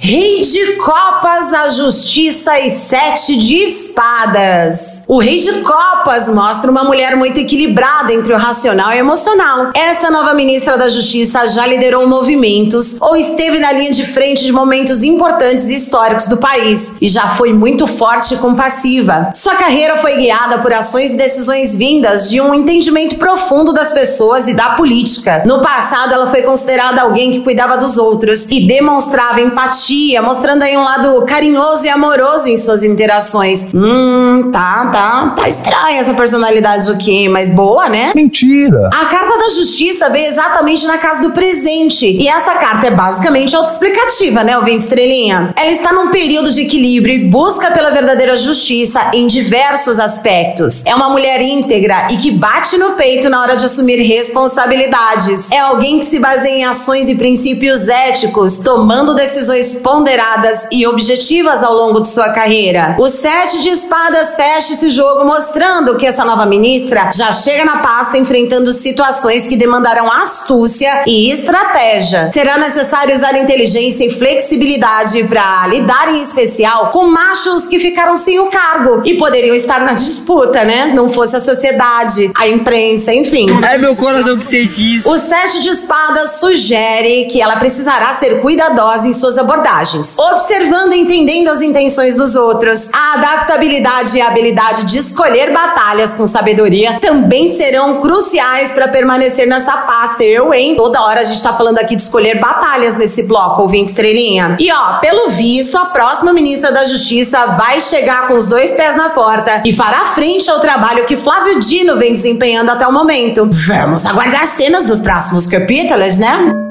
Rei 0.03 0.41
de 0.41 0.77
Copas, 0.77 1.53
a 1.53 1.69
Justiça 1.69 2.59
e 2.59 2.71
Sete 2.71 3.37
de 3.37 3.57
Espadas. 3.57 5.03
O 5.07 5.19
Rei 5.19 5.37
de 5.37 5.61
Copas 5.61 6.31
mostra 6.31 6.71
uma 6.71 6.85
mulher 6.85 7.17
muito 7.17 7.39
equilibrada 7.39 8.11
entre 8.11 8.33
o 8.33 8.39
racional 8.39 8.93
e 8.93 8.95
o 8.95 9.01
emocional. 9.01 9.71
Essa 9.75 10.11
nova 10.11 10.33
ministra 10.33 10.79
da 10.79 10.89
Justiça 10.89 11.47
já 11.49 11.67
liderou 11.67 12.09
movimentos 12.09 12.97
ou 12.99 13.15
esteve 13.15 13.59
na 13.59 13.73
linha 13.73 13.93
de 13.93 14.07
frente 14.07 14.43
de 14.43 14.53
momentos 14.53 15.03
importantes 15.03 15.69
e 15.69 15.75
históricos 15.75 16.29
do 16.29 16.39
país 16.39 16.95
e 16.99 17.07
já 17.07 17.29
foi 17.29 17.53
muito 17.53 17.87
forte 17.87 18.33
e 18.33 18.39
compassiva. 18.39 19.31
Sua 19.35 19.57
carreira 19.57 19.99
foi 19.99 20.17
guiada 20.17 20.61
por 20.61 20.73
ações 20.73 21.13
e 21.13 21.19
decisões 21.19 21.77
vindas 21.77 22.31
de 22.31 22.41
um 22.41 22.55
entendimento 22.55 23.17
profundo 23.17 23.71
das 23.71 23.93
pessoas 23.93 24.49
e 24.49 24.55
da 24.55 24.71
política. 24.71 25.43
No 25.45 25.61
passado, 25.61 26.15
ela 26.15 26.31
foi 26.31 26.41
considerada 26.41 27.03
alguém 27.03 27.33
que 27.33 27.41
cuidava 27.41 27.77
dos 27.77 27.99
outros 27.99 28.51
e 28.51 28.67
demonstrava 28.67 29.43
empatia 29.43 29.90
empatia, 29.91 30.23
mostrando 30.23 30.63
aí 30.63 30.77
um 30.77 30.85
lado 30.85 31.23
carinhoso 31.27 31.85
e 31.85 31.89
amoroso 31.89 32.49
em 32.49 32.57
suas 32.57 32.85
interações. 32.85 33.69
Hum, 33.75 34.51
tá, 34.53 34.91
tá, 34.93 35.35
tá 35.37 35.49
estranha 35.49 36.01
essa 36.01 36.15
personalidade 36.15 36.91
aqui, 36.91 37.29
mas 37.29 37.51
boa, 37.51 37.89
né? 37.89 38.13
Mentira! 38.15 38.89
A 38.93 39.07
carta 39.07 39.39
da 39.39 39.51
justiça 39.51 40.09
veio 40.09 40.27
exatamente 40.27 40.87
na 40.87 40.99
casa 40.99 41.23
do 41.23 41.33
presente. 41.33 42.07
E 42.07 42.29
essa 42.29 42.55
carta 42.55 42.87
é 42.87 42.91
basicamente 42.91 43.55
autoexplicativa, 43.55 44.45
né, 44.45 44.57
ouvinte 44.57 44.85
estrelinha? 44.85 45.53
Ela 45.57 45.71
está 45.71 45.93
num 45.93 46.11
período 46.11 46.51
de 46.51 46.63
equilíbrio 46.63 47.15
e 47.15 47.25
busca 47.29 47.71
pela 47.71 47.91
verdadeira 47.91 48.37
justiça 48.37 49.11
em 49.15 49.27
diversos 49.27 49.99
aspectos. 49.99 50.85
É 50.87 50.95
uma 50.95 51.09
mulher 51.09 51.41
íntegra 51.41 52.09
e 52.11 52.17
que 52.17 52.31
bate 52.31 52.77
no 52.79 52.93
peito 52.93 53.29
na 53.29 53.41
hora 53.41 53.57
de 53.57 53.65
assumir 53.65 53.97
responsabilidades. 54.01 55.51
É 55.51 55.59
alguém 55.59 55.99
que 55.99 56.05
se 56.05 56.19
baseia 56.19 56.61
em 56.61 56.65
ações 56.65 57.09
e 57.09 57.15
princípios 57.15 57.89
éticos, 57.89 58.61
tomando 58.61 59.15
decisões 59.15 59.80
ponderadas 59.81 60.67
e 60.71 60.87
objetivas 60.87 61.63
ao 61.63 61.75
longo 61.75 62.01
de 62.01 62.09
sua 62.09 62.31
carreira. 62.31 62.97
O 62.99 63.09
sete 63.09 63.61
de 63.61 63.69
espadas 63.71 64.35
fecha 64.35 64.75
esse 64.75 64.91
jogo 64.91 65.25
mostrando 65.25 65.97
que 65.97 66.07
essa 66.07 66.25
nova 66.25 66.47
ministra 66.47 67.11
já 67.13 67.33
chega 67.33 67.65
na 67.65 67.79
pasta 67.79 68.19
enfrentando 68.19 68.73
situações 68.73 69.47
que 69.47 69.57
demandarão 69.57 70.11
astúcia 70.11 71.05
e 71.07 71.31
estratégia. 71.31 72.31
Será 72.33 72.59
necessário 72.59 73.15
usar 73.15 73.37
inteligência 73.39 74.05
e 74.07 74.11
flexibilidade 74.11 75.25
para 75.25 75.67
lidar 75.69 76.13
em 76.13 76.21
especial 76.21 76.91
com 76.91 77.07
machos 77.07 77.67
que 77.67 77.79
ficaram 77.79 78.17
sem 78.17 78.39
o 78.39 78.47
cargo 78.47 79.03
e 79.05 79.17
poderiam 79.17 79.55
estar 79.55 79.81
na 79.81 79.93
disputa, 79.93 80.65
né? 80.65 80.93
Não 80.95 81.09
fosse 81.09 81.37
a 81.37 81.41
sociedade, 81.41 82.31
a 82.35 82.47
imprensa, 82.49 83.13
enfim. 83.15 83.47
É 83.65 83.79
meu 83.79 83.97
coração 83.97 84.39
que 84.39 84.45
você 84.45 84.65
diz. 84.65 85.05
O 85.07 85.17
sete 85.17 85.61
de 85.61 85.69
espadas 85.71 86.41
sugere 86.41 87.27
que 87.27 87.41
ela 87.41 87.57
precisará 87.57 88.13
ser 88.15 88.41
cuidadosa 88.41 89.09
em 89.09 89.13
suas 89.13 89.39
abordagens 89.39 89.70
abordagens, 89.71 90.17
observando 90.19 90.93
e 90.93 91.01
entendendo 91.01 91.49
as 91.49 91.61
intenções 91.63 92.17
dos 92.17 92.35
outros. 92.35 92.91
A 92.93 93.15
adaptabilidade 93.15 94.19
e 94.19 94.21
a 94.21 94.29
habilidade 94.29 94.85
de 94.85 94.99
escolher 94.99 95.53
batalhas 95.53 96.15
com 96.15 96.27
sabedoria 96.27 96.99
também 97.01 97.47
serão 97.49 98.01
cruciais 98.01 98.73
para 98.73 98.89
permanecer 98.89 99.47
nessa 99.47 99.73
pasta. 99.79 100.25
Eu, 100.25 100.53
hein? 100.53 100.75
Toda 100.77 101.01
hora 101.03 101.21
a 101.21 101.25
gente 101.25 101.43
tá 101.43 101.53
falando 101.53 101.79
aqui 101.79 101.95
de 101.95 102.03
escolher 102.03 102.41
batalhas 102.41 102.97
nesse 102.97 103.23
bloco, 103.25 103.63
ouvinte 103.63 103.91
estrelinha. 103.91 104.57
E 104.59 104.71
ó, 104.73 104.99
pelo 104.99 105.29
visto, 105.31 105.79
a 105.79 105.87
próxima 105.87 106.33
ministra 106.33 106.73
da 106.73 106.85
Justiça 106.85 107.47
vai 107.47 107.81
chegar 107.81 108.29
com 108.29 108.35
os 108.35 108.47
dois 108.47 108.73
pés 108.73 108.97
na 108.97 109.11
porta 109.11 109.63
e 109.65 109.73
fará 109.73 110.07
frente 110.07 110.51
ao 110.51 110.61
trabalho 110.61 111.07
que 111.07 111.17
Flávio 111.17 111.61
Dino 111.61 111.97
vem 111.97 112.13
desempenhando 112.13 112.71
até 112.71 112.87
o 112.87 112.93
momento. 112.93 113.49
Vamos 113.51 114.05
aguardar 114.07 114.47
cenas 114.47 114.87
dos 114.87 115.01
próximos 115.01 115.47
capítulos, 115.47 116.19
né? 116.19 116.70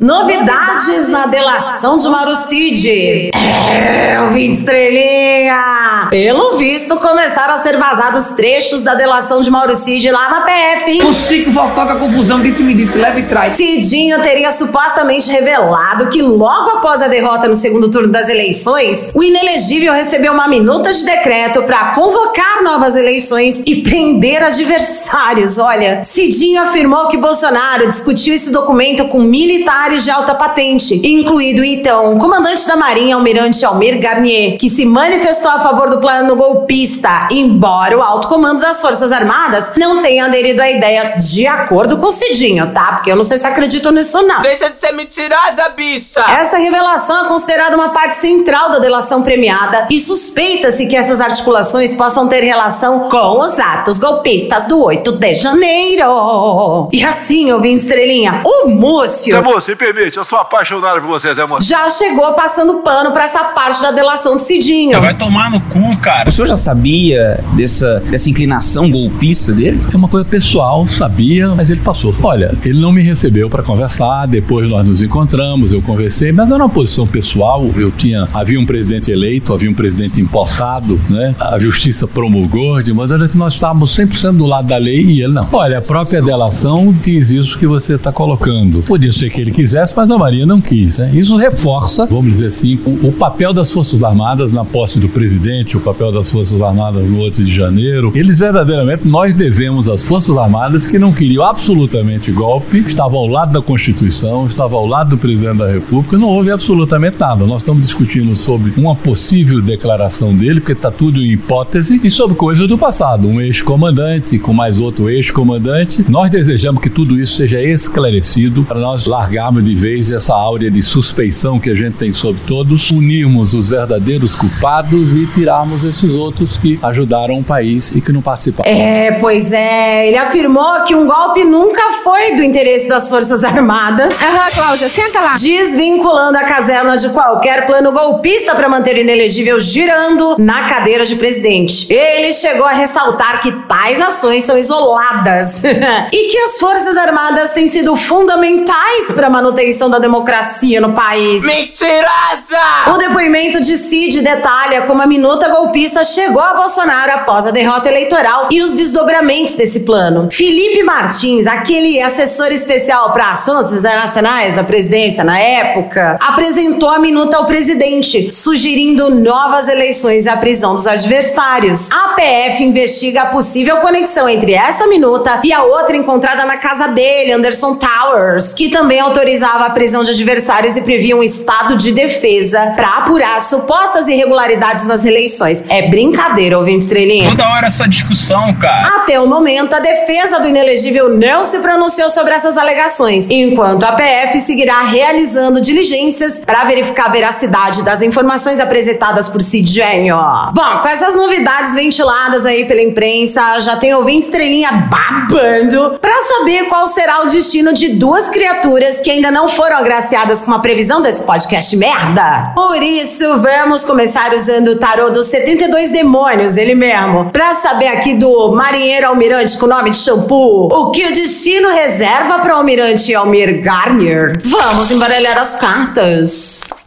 Novidades 0.00 1.06
na 1.08 1.26
delação 1.26 1.98
de 1.98 2.08
Mauro 2.08 2.34
Cid. 2.34 3.30
É, 3.70 4.16
eu 4.16 4.28
vi 4.28 4.50
estrelinha. 4.50 6.08
Pelo 6.08 6.56
visto, 6.56 6.96
começaram 6.96 7.54
a 7.54 7.58
ser 7.58 7.76
vazados 7.76 8.30
trechos 8.30 8.80
da 8.80 8.94
delação 8.94 9.42
de 9.42 9.50
Mauro 9.50 9.74
Cid 9.74 10.10
lá 10.10 10.30
na 10.30 10.40
PF. 10.40 11.04
O 11.04 11.12
Chico 11.12 11.52
fofoca 11.52 11.96
confusão, 11.96 12.40
disse 12.40 12.62
me 12.62 12.74
disse, 12.74 12.98
leve 12.98 13.20
e 13.20 13.24
traz. 13.24 13.52
Cidinho 13.52 14.20
teria 14.22 14.50
supostamente 14.50 15.30
revelado 15.30 16.08
que 16.08 16.22
logo 16.22 16.70
após 16.70 17.02
a 17.02 17.08
derrota 17.08 17.46
no 17.46 17.54
segundo 17.54 17.90
turno 17.90 18.08
das 18.08 18.28
eleições, 18.28 19.10
o 19.14 19.22
inelegível 19.22 19.92
recebeu 19.92 20.32
uma 20.32 20.48
minuta 20.48 20.92
de 20.92 21.04
decreto 21.04 21.62
para 21.64 21.92
convocar 21.94 22.62
novas 22.62 22.94
eleições 22.94 23.62
e 23.66 23.82
prender 23.82 24.42
adversários. 24.42 25.58
Olha, 25.58 26.02
Cidinho 26.04 26.62
afirmou 26.62 27.08
que 27.08 27.16
Bolsonaro 27.16 27.86
discutiu 27.86 28.34
esse 28.34 28.50
documento 28.50 29.06
com 29.08 29.20
militares 29.22 29.81
militares 29.82 30.04
de 30.04 30.10
alta 30.10 30.34
patente, 30.34 31.00
incluído 31.04 31.64
então 31.64 32.14
o 32.14 32.18
comandante 32.18 32.66
da 32.66 32.76
Marinha, 32.76 33.16
Almirante 33.16 33.64
Almir 33.64 33.98
Garnier, 33.98 34.56
que 34.56 34.68
se 34.68 34.86
manifestou 34.86 35.50
a 35.50 35.58
favor 35.58 35.90
do 35.90 35.98
plano 35.98 36.36
golpista, 36.36 37.28
embora 37.32 37.96
o 37.96 38.02
alto 38.02 38.28
comando 38.28 38.60
das 38.60 38.80
Forças 38.80 39.10
Armadas 39.10 39.72
não 39.76 40.00
tenha 40.00 40.26
aderido 40.26 40.62
à 40.62 40.70
ideia 40.70 41.16
de 41.18 41.46
acordo 41.46 41.96
com 41.98 42.06
o 42.06 42.10
Cidinho, 42.10 42.72
tá? 42.72 42.92
Porque 42.94 43.10
eu 43.10 43.16
não 43.16 43.24
sei 43.24 43.38
se 43.38 43.46
acreditam 43.46 43.92
nisso 43.92 44.22
não. 44.22 44.42
Deixa 44.42 44.70
de 44.70 44.78
ser 44.78 44.92
mentirosa, 44.92 45.68
bicha! 45.76 46.24
Essa 46.28 46.58
revelação 46.58 47.26
é 47.26 47.28
considerada 47.28 47.76
uma 47.76 47.90
parte 47.90 48.16
central 48.16 48.70
da 48.70 48.78
delação 48.78 49.22
premiada 49.22 49.88
e 49.90 49.98
suspeita-se 49.98 50.86
que 50.86 50.96
essas 50.96 51.20
articulações 51.20 51.92
possam 51.94 52.28
ter 52.28 52.42
relação 52.42 53.08
com 53.08 53.38
os 53.38 53.58
atos 53.58 53.98
golpistas 53.98 54.66
do 54.66 54.82
8 54.82 55.12
de 55.12 55.34
janeiro. 55.34 56.88
E 56.92 57.02
assim, 57.02 57.50
ouvindo 57.50 57.78
estrelinha, 57.78 58.42
o 58.44 58.68
Múcio... 58.68 59.32
Zé 59.32 59.40
Múcio, 59.40 59.71
me 59.72 59.76
permite, 59.76 60.18
eu 60.18 60.24
sou 60.24 60.38
apaixonado 60.38 61.00
por 61.00 61.08
você, 61.08 61.32
Zé 61.34 61.46
Múcio. 61.46 61.68
Já 61.68 61.88
chegou 61.88 62.34
passando 62.34 62.82
pano 62.82 63.10
pra 63.12 63.24
essa 63.24 63.44
parte 63.44 63.80
da 63.82 63.90
delação 63.90 64.34
do 64.34 64.38
Cidinho. 64.38 65.00
Vai 65.00 65.16
tomar 65.16 65.50
no 65.50 65.60
cu, 65.60 65.91
cara. 66.02 66.28
O 66.28 66.32
senhor 66.32 66.48
já 66.48 66.56
sabia 66.56 67.38
dessa, 67.54 68.00
dessa 68.10 68.28
inclinação 68.28 68.90
golpista 68.90 69.52
dele? 69.52 69.80
É 69.92 69.96
uma 69.96 70.08
coisa 70.08 70.26
pessoal, 70.26 70.86
sabia, 70.88 71.54
mas 71.54 71.70
ele 71.70 71.80
passou. 71.80 72.14
Olha, 72.22 72.52
ele 72.64 72.80
não 72.80 72.90
me 72.90 73.02
recebeu 73.02 73.48
para 73.48 73.62
conversar, 73.62 74.26
depois 74.26 74.68
nós 74.68 74.86
nos 74.86 75.00
encontramos, 75.00 75.72
eu 75.72 75.80
conversei, 75.80 76.32
mas 76.32 76.50
era 76.50 76.62
uma 76.62 76.68
posição 76.68 77.06
pessoal. 77.06 77.70
Eu 77.76 77.92
tinha, 77.92 78.26
havia 78.34 78.58
um 78.58 78.66
presidente 78.66 79.10
eleito, 79.10 79.54
havia 79.54 79.70
um 79.70 79.74
presidente 79.74 80.20
empossado, 80.20 81.00
né? 81.08 81.34
A 81.38 81.58
justiça 81.58 82.08
promulgou, 82.08 82.82
mas 82.94 83.10
nós 83.34 83.54
estávamos 83.54 83.96
100% 83.96 84.36
do 84.36 84.46
lado 84.46 84.66
da 84.66 84.76
lei 84.76 85.04
e 85.04 85.22
ele 85.22 85.32
não. 85.32 85.46
Olha, 85.52 85.78
a 85.78 85.82
própria 85.82 86.20
delação 86.20 86.94
diz 87.02 87.30
isso 87.30 87.58
que 87.58 87.66
você 87.66 87.94
está 87.94 88.10
colocando. 88.10 88.82
Podia 88.82 89.12
ser 89.12 89.30
que 89.30 89.40
ele 89.40 89.52
quisesse, 89.52 89.94
mas 89.96 90.10
a 90.10 90.18
Maria 90.18 90.44
não 90.44 90.60
quis. 90.60 90.98
Né? 90.98 91.10
Isso 91.14 91.36
reforça, 91.36 92.06
vamos 92.06 92.32
dizer 92.32 92.48
assim, 92.48 92.80
o, 92.84 93.08
o 93.08 93.12
papel 93.12 93.52
das 93.52 93.70
Forças 93.70 94.02
Armadas 94.02 94.52
na 94.52 94.64
posse 94.64 94.98
do 94.98 95.08
presidente, 95.08 95.76
o 95.76 95.80
papel 95.80 95.91
das 96.12 96.30
Forças 96.30 96.60
Armadas 96.60 97.08
no 97.08 97.20
8 97.20 97.44
de 97.44 97.54
janeiro. 97.54 98.12
Eles 98.14 98.38
verdadeiramente, 98.38 99.06
nós 99.06 99.34
devemos 99.34 99.88
às 99.88 100.02
Forças 100.02 100.36
Armadas 100.36 100.86
que 100.86 100.98
não 100.98 101.12
queriam 101.12 101.44
absolutamente 101.44 102.32
golpe, 102.32 102.78
estavam 102.78 103.18
ao 103.18 103.28
lado 103.28 103.52
da 103.52 103.62
Constituição, 103.62 104.46
estavam 104.46 104.78
ao 104.78 104.86
lado 104.86 105.10
do 105.10 105.18
presidente 105.18 105.58
da 105.58 105.70
República, 105.70 106.18
não 106.18 106.28
houve 106.28 106.50
absolutamente 106.50 107.16
nada. 107.18 107.44
Nós 107.44 107.62
estamos 107.62 107.82
discutindo 107.82 108.34
sobre 108.34 108.72
uma 108.76 108.96
possível 108.96 109.60
declaração 109.60 110.34
dele, 110.34 110.60
porque 110.60 110.72
está 110.72 110.90
tudo 110.90 111.20
em 111.20 111.32
hipótese, 111.32 112.00
e 112.02 112.10
sobre 112.10 112.36
coisas 112.36 112.66
do 112.66 112.78
passado. 112.78 113.28
Um 113.28 113.40
ex-comandante 113.40 114.38
com 114.38 114.52
mais 114.52 114.80
outro 114.80 115.08
ex-comandante. 115.08 116.04
Nós 116.08 116.30
desejamos 116.30 116.82
que 116.82 116.90
tudo 116.90 117.18
isso 117.18 117.36
seja 117.36 117.62
esclarecido 117.62 118.64
para 118.64 118.80
nós 118.80 119.06
largarmos 119.06 119.64
de 119.64 119.74
vez 119.74 120.10
essa 120.10 120.34
áurea 120.34 120.70
de 120.70 120.82
suspeição 120.82 121.58
que 121.58 121.70
a 121.70 121.74
gente 121.74 121.94
tem 121.94 122.12
sobre 122.12 122.40
todos, 122.46 122.90
unirmos 122.90 123.54
os 123.54 123.68
verdadeiros 123.68 124.34
culpados 124.34 125.14
e 125.14 125.26
tirarmos 125.26 125.81
esses 125.84 126.14
outros 126.14 126.56
que 126.56 126.78
ajudaram 126.82 127.38
o 127.38 127.44
país 127.44 127.94
e 127.94 128.00
que 128.00 128.12
não 128.12 128.22
participaram. 128.22 128.70
É, 128.70 129.12
pois 129.12 129.52
é. 129.52 130.08
Ele 130.08 130.18
afirmou 130.18 130.82
que 130.84 130.94
um 130.94 131.06
golpe 131.06 131.44
nunca 131.44 131.82
foi 132.02 132.36
do 132.36 132.42
interesse 132.42 132.88
das 132.88 133.08
Forças 133.08 133.44
Armadas. 133.44 134.16
Aham, 134.20 134.50
Cláudia, 134.52 134.88
senta 134.88 135.20
lá. 135.20 135.34
Desvinculando 135.34 136.38
a 136.38 136.44
caserna 136.44 136.96
de 136.96 137.08
qualquer 137.10 137.66
plano 137.66 137.92
golpista 137.92 138.54
para 138.54 138.68
manter 138.68 138.96
o 138.96 139.00
inelegível 139.00 139.60
girando 139.60 140.36
na 140.38 140.68
cadeira 140.68 141.04
de 141.04 141.16
presidente. 141.16 141.92
Ele 141.92 142.32
chegou 142.32 142.66
a 142.66 142.72
ressaltar 142.72 143.42
que 143.42 143.52
tais 143.66 144.00
ações 144.00 144.44
são 144.44 144.56
isoladas 144.56 145.62
e 146.12 146.28
que 146.28 146.38
as 146.38 146.58
Forças 146.58 146.96
Armadas 146.96 147.52
têm 147.52 147.68
sido 147.68 147.96
fundamentais 147.96 149.12
para 149.14 149.26
a 149.26 149.30
manutenção 149.30 149.90
da 149.90 149.98
democracia 149.98 150.80
no 150.80 150.92
país. 150.92 151.42
Mentirosa! 151.42 152.92
O 152.94 152.98
depoimento 152.98 153.60
de 153.60 153.76
Cid 153.76 154.20
detalha 154.20 154.82
como 154.82 155.02
a 155.02 155.06
minuta 155.06 155.48
golpista 155.48 155.71
chegou 156.04 156.40
a 156.42 156.54
Bolsonaro 156.54 157.12
após 157.12 157.46
a 157.46 157.50
derrota 157.50 157.88
eleitoral 157.88 158.48
e 158.50 158.60
os 158.60 158.72
desdobramentos 158.74 159.54
desse 159.54 159.80
plano. 159.80 160.28
Felipe 160.30 160.82
Martins, 160.82 161.46
aquele 161.46 162.00
assessor 162.00 162.52
especial 162.52 163.12
para 163.12 163.32
assuntos 163.32 163.72
internacionais 163.72 164.54
da 164.54 164.64
presidência 164.64 165.24
na 165.24 165.38
época, 165.38 166.18
apresentou 166.20 166.88
a 166.90 166.98
minuta 166.98 167.36
ao 167.36 167.46
presidente, 167.46 168.30
sugerindo 168.32 169.10
novas 169.10 169.68
eleições 169.68 170.26
e 170.26 170.28
a 170.28 170.36
prisão 170.36 170.74
dos 170.74 170.86
adversários. 170.86 171.90
A 171.90 172.08
PF 172.14 172.62
investiga 172.62 173.22
a 173.22 173.26
possível 173.26 173.78
conexão 173.78 174.28
entre 174.28 174.52
essa 174.52 174.86
minuta 174.86 175.40
e 175.44 175.52
a 175.52 175.62
outra 175.62 175.96
encontrada 175.96 176.44
na 176.44 176.56
casa 176.56 176.88
dele, 176.88 177.32
Anderson 177.32 177.76
Towers, 177.76 178.54
que 178.54 178.68
também 178.68 179.00
autorizava 179.00 179.66
a 179.66 179.70
prisão 179.70 180.02
de 180.02 180.10
adversários 180.10 180.76
e 180.76 180.82
previa 180.82 181.16
um 181.16 181.22
estado 181.22 181.76
de 181.76 181.92
defesa 181.92 182.72
para 182.76 182.98
apurar 182.98 183.40
supostas 183.40 184.08
irregularidades 184.08 184.84
nas 184.84 185.04
eleições. 185.04 185.61
É 185.68 185.88
brincadeira, 185.88 186.58
ouvinte 186.58 186.84
estrelinha. 186.84 187.30
Toda 187.30 187.48
hora 187.48 187.66
essa 187.66 187.88
discussão, 187.88 188.54
cara. 188.54 188.88
Até 188.96 189.20
o 189.20 189.26
momento, 189.26 189.74
a 189.74 189.80
defesa 189.80 190.40
do 190.40 190.48
inelegível 190.48 191.16
não 191.16 191.42
se 191.44 191.58
pronunciou 191.60 192.10
sobre 192.10 192.34
essas 192.34 192.56
alegações, 192.56 193.28
enquanto 193.30 193.84
a 193.84 193.92
PF 193.92 194.40
seguirá 194.40 194.82
realizando 194.82 195.60
diligências 195.60 196.40
para 196.40 196.64
verificar 196.64 197.06
a 197.06 197.12
veracidade 197.12 197.82
das 197.82 198.02
informações 198.02 198.60
apresentadas 198.60 199.28
por 199.28 199.40
Cid 199.42 199.70
Gênio. 199.70 200.16
Bom, 200.52 200.78
com 200.82 200.88
essas 200.88 201.16
novidades 201.16 201.74
ventiladas 201.74 202.44
aí 202.44 202.64
pela 202.64 202.82
imprensa, 202.82 203.60
já 203.60 203.76
tem 203.76 203.94
ouvinte 203.94 204.26
estrelinha 204.26 204.70
babando 204.72 205.98
para 206.00 206.11
saber 206.42 206.68
qual 206.68 206.88
será 206.88 207.22
o 207.22 207.28
destino 207.28 207.72
de 207.72 207.90
duas 207.90 208.28
criaturas 208.28 209.00
que 209.00 209.08
ainda 209.08 209.30
não 209.30 209.48
foram 209.48 209.76
agraciadas 209.76 210.42
com 210.42 210.48
uma 210.48 210.60
previsão 210.60 211.00
desse 211.00 211.22
podcast 211.22 211.76
merda. 211.76 212.52
Por 212.56 212.82
isso, 212.82 213.38
vamos 213.38 213.84
começar 213.84 214.34
usando 214.34 214.68
o 214.68 214.76
tarô 214.76 215.10
dos 215.10 215.28
72 215.28 215.90
demônios, 215.90 216.56
ele 216.56 216.74
mesmo, 216.74 217.30
para 217.30 217.54
saber 217.54 217.86
aqui 217.88 218.14
do 218.14 218.50
marinheiro 218.50 219.06
almirante 219.06 219.56
com 219.56 219.68
nome 219.68 219.90
de 219.90 219.98
shampoo, 219.98 220.66
o 220.66 220.90
que 220.90 221.06
o 221.06 221.12
destino 221.12 221.68
reserva 221.68 222.40
para 222.40 222.54
o 222.54 222.58
almirante 222.58 223.14
Almir 223.14 223.62
Garnier. 223.62 224.36
Vamos 224.42 224.90
embaralhar 224.90 225.38
as 225.38 225.54
cartas. 225.54 226.81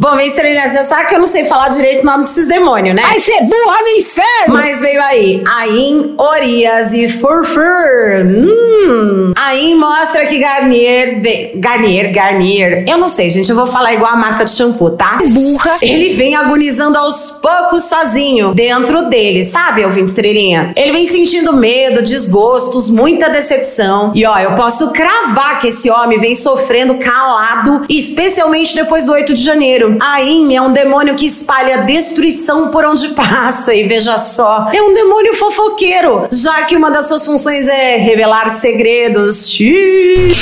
Bom, 0.00 0.14
vem 0.14 0.28
estrelinha, 0.28 0.60
você 0.60 0.84
sabe 0.84 1.08
que 1.08 1.14
eu 1.16 1.18
não 1.18 1.26
sei 1.26 1.44
falar 1.44 1.70
direito 1.70 2.02
o 2.02 2.06
nome 2.06 2.22
desses 2.22 2.46
demônios, 2.46 2.94
né? 2.94 3.02
Vai 3.02 3.18
ser 3.18 3.40
burra 3.40 3.82
no 3.82 3.88
inferno! 3.98 4.54
Mas 4.54 4.80
veio 4.80 5.02
aí, 5.02 5.42
Ain, 5.58 6.14
Orias 6.16 6.92
e 6.92 7.08
Furfur. 7.08 8.24
Hum. 8.24 9.32
Ain 9.36 9.74
mostra 9.74 10.26
que 10.26 10.38
Garnier, 10.38 11.20
ve... 11.20 11.52
Garnier, 11.56 12.12
Garnier. 12.12 12.84
Eu 12.88 12.96
não 12.96 13.08
sei, 13.08 13.28
gente, 13.28 13.50
eu 13.50 13.56
vou 13.56 13.66
falar 13.66 13.92
igual 13.92 14.12
a 14.12 14.16
marca 14.16 14.44
de 14.44 14.52
shampoo, 14.52 14.90
tá? 14.90 15.18
Burra. 15.26 15.78
Ele 15.82 16.10
vem 16.10 16.36
agonizando 16.36 16.96
aos 16.96 17.32
poucos 17.32 17.82
sozinho, 17.82 18.54
dentro 18.54 19.10
dele, 19.10 19.42
sabe, 19.42 19.84
ouvinte 19.84 20.10
estrelinha? 20.10 20.72
Ele 20.76 20.92
vem 20.92 21.06
sentindo 21.06 21.54
medo, 21.54 22.02
desgostos, 22.02 22.88
muita 22.88 23.28
decepção. 23.28 24.12
E 24.14 24.24
ó, 24.24 24.38
eu 24.38 24.52
posso 24.52 24.92
cravar 24.92 25.58
que 25.58 25.68
esse 25.68 25.90
homem 25.90 26.20
vem 26.20 26.36
sofrendo 26.36 26.94
calado, 26.98 27.84
especialmente 27.88 28.76
depois 28.76 29.04
do 29.04 29.10
8 29.10 29.34
de 29.34 29.42
janeiro. 29.42 29.87
Ain 30.00 30.54
é 30.54 30.60
um 30.60 30.72
demônio 30.72 31.14
que 31.14 31.26
espalha 31.26 31.78
destruição 31.78 32.68
por 32.68 32.84
onde 32.84 33.08
passa. 33.08 33.74
E 33.74 33.84
veja 33.84 34.18
só, 34.18 34.68
é 34.72 34.82
um 34.82 34.92
demônio 34.92 35.34
fofoqueiro, 35.34 36.28
já 36.30 36.62
que 36.64 36.76
uma 36.76 36.90
das 36.90 37.06
suas 37.06 37.24
funções 37.24 37.66
é 37.66 37.96
revelar 37.96 38.48
segredos. 38.48 39.48
Xiii. 39.50 40.32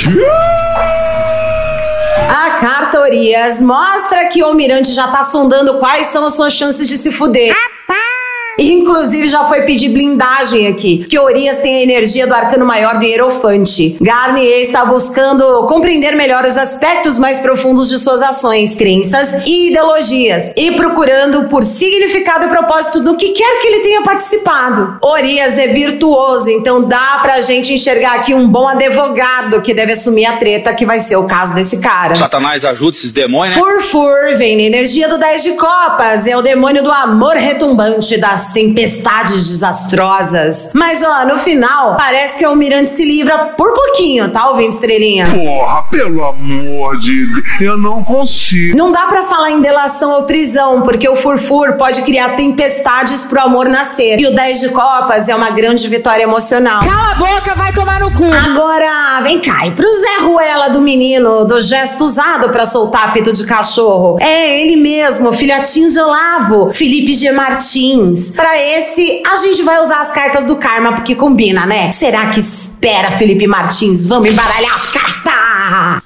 A 2.29 2.51
carta 2.59 2.99
Orias 2.99 3.61
mostra 3.61 4.25
que 4.27 4.41
o 4.41 4.45
almirante 4.47 4.91
já 4.91 5.07
tá 5.07 5.23
sondando 5.23 5.79
quais 5.79 6.07
são 6.07 6.25
as 6.25 6.33
suas 6.33 6.53
chances 6.53 6.87
de 6.87 6.97
se 6.97 7.11
fuder. 7.11 7.53
Inclusive, 8.57 9.27
já 9.27 9.45
foi 9.45 9.61
pedir 9.61 9.89
blindagem 9.89 10.67
aqui, 10.67 11.05
que 11.07 11.19
Orias 11.19 11.59
tem 11.59 11.75
a 11.75 11.83
energia 11.83 12.25
do 12.25 12.33
arcano 12.33 12.65
maior 12.65 12.97
do 12.97 13.05
Hierofante. 13.05 13.97
Garnier 14.01 14.61
está 14.61 14.85
buscando 14.85 15.67
compreender 15.67 16.15
melhor 16.15 16.43
os 16.43 16.57
aspectos 16.57 17.19
mais 17.19 17.39
profundos 17.39 17.89
de 17.89 17.99
suas 17.99 18.21
ações, 18.21 18.75
crenças 18.75 19.45
e 19.45 19.69
ideologias, 19.69 20.51
e 20.55 20.71
procurando 20.71 21.47
por 21.49 21.63
significado 21.63 22.45
e 22.45 22.49
propósito 22.49 23.01
no 23.01 23.15
que 23.15 23.29
quer 23.29 23.61
que 23.61 23.67
ele 23.67 23.79
tenha 23.81 24.01
participado. 24.01 24.97
Orias 25.03 25.57
é 25.57 25.67
virtuoso, 25.67 26.49
então 26.49 26.83
dá 26.83 27.19
pra 27.21 27.41
gente 27.41 27.73
enxergar 27.73 28.15
aqui 28.15 28.33
um 28.33 28.47
bom 28.47 28.67
advogado 28.67 29.61
que 29.61 29.73
deve 29.73 29.93
assumir 29.93 30.25
a 30.25 30.33
treta, 30.37 30.73
que 30.73 30.85
vai 30.85 30.99
ser 30.99 31.17
o 31.17 31.27
caso 31.27 31.53
desse 31.53 31.79
cara. 31.79 32.15
Satanás 32.15 32.65
ajuda 32.65 32.97
esses 32.97 33.11
demônios, 33.11 33.55
né? 33.55 33.61
Furfur 33.61 34.35
vem 34.37 34.55
na 34.55 34.63
energia 34.63 35.07
do 35.07 35.17
10 35.17 35.43
de 35.43 35.51
copas, 35.53 36.25
é 36.25 36.35
o 36.35 36.41
demônio 36.41 36.83
do 36.83 36.91
amor 36.91 37.35
retumbante 37.35 38.17
das 38.17 38.46
tempestades 38.51 39.49
desastrosas. 39.49 40.71
Mas 40.73 41.03
ó, 41.03 41.25
no 41.25 41.39
final, 41.39 41.95
parece 41.97 42.37
que 42.37 42.45
o 42.45 42.49
almirante 42.49 42.89
se 42.89 43.05
livra 43.05 43.53
por 43.57 43.73
pouquinho, 43.73 44.29
tá 44.29 44.49
ouvindo, 44.49 44.73
estrelinha? 44.73 45.27
Porra, 45.33 45.83
pelo 45.83 46.23
amor 46.23 46.99
de 46.99 47.25
Deus, 47.25 47.61
eu 47.61 47.77
não 47.77 48.03
consigo. 48.03 48.77
Não 48.77 48.91
dá 48.91 49.05
pra 49.07 49.23
falar 49.23 49.51
em 49.51 49.61
delação 49.61 50.11
ou 50.11 50.23
prisão, 50.23 50.81
porque 50.81 51.07
o 51.07 51.15
Furfur 51.15 51.73
pode 51.77 52.01
criar 52.03 52.35
tempestades 52.35 53.23
pro 53.23 53.41
amor 53.41 53.67
nascer. 53.67 54.19
E 54.19 54.27
o 54.27 54.35
10 54.35 54.59
de 54.61 54.69
copas 54.69 55.29
é 55.29 55.35
uma 55.35 55.49
grande 55.49 55.87
vitória 55.87 56.23
emocional. 56.23 56.79
Cala 56.79 57.11
a 57.11 57.15
boca, 57.15 57.55
vai 57.55 57.73
tomar 57.73 57.99
no 57.99 58.11
cu. 58.11 58.25
Agora, 58.25 59.21
vem 59.23 59.39
cá, 59.39 59.65
e 59.65 59.71
pro 59.71 59.85
Zé 59.87 60.23
Ruela 60.23 60.69
do 60.69 60.81
menino, 60.81 61.45
do 61.45 61.61
gesto 61.61 62.03
usado 62.03 62.49
pra 62.49 62.65
soltar 62.65 63.13
pito 63.13 63.31
de 63.31 63.45
cachorro. 63.45 64.17
É 64.19 64.61
ele 64.61 64.75
mesmo, 64.77 65.33
filhotinho 65.33 65.89
de 65.89 65.99
Olavo, 65.99 66.71
Felipe 66.73 67.13
G. 67.13 67.31
Martins. 67.31 68.31
Pra 68.37 68.55
esse, 68.55 69.23
a 69.25 69.35
gente 69.37 69.63
vai 69.63 69.81
usar 69.81 69.99
as 69.99 70.11
cartas 70.11 70.45
do 70.45 70.57
karma, 70.57 70.93
porque 70.93 71.15
combina, 71.15 71.65
né? 71.65 71.91
Será 71.91 72.27
que 72.27 72.39
espera, 72.39 73.11
Felipe 73.11 73.47
Martins? 73.47 74.05
Vamos 74.05 74.29
embaralhar 74.29 74.75
as 74.75 74.85
cartas! 74.91 76.03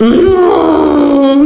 Hum, 0.00 0.97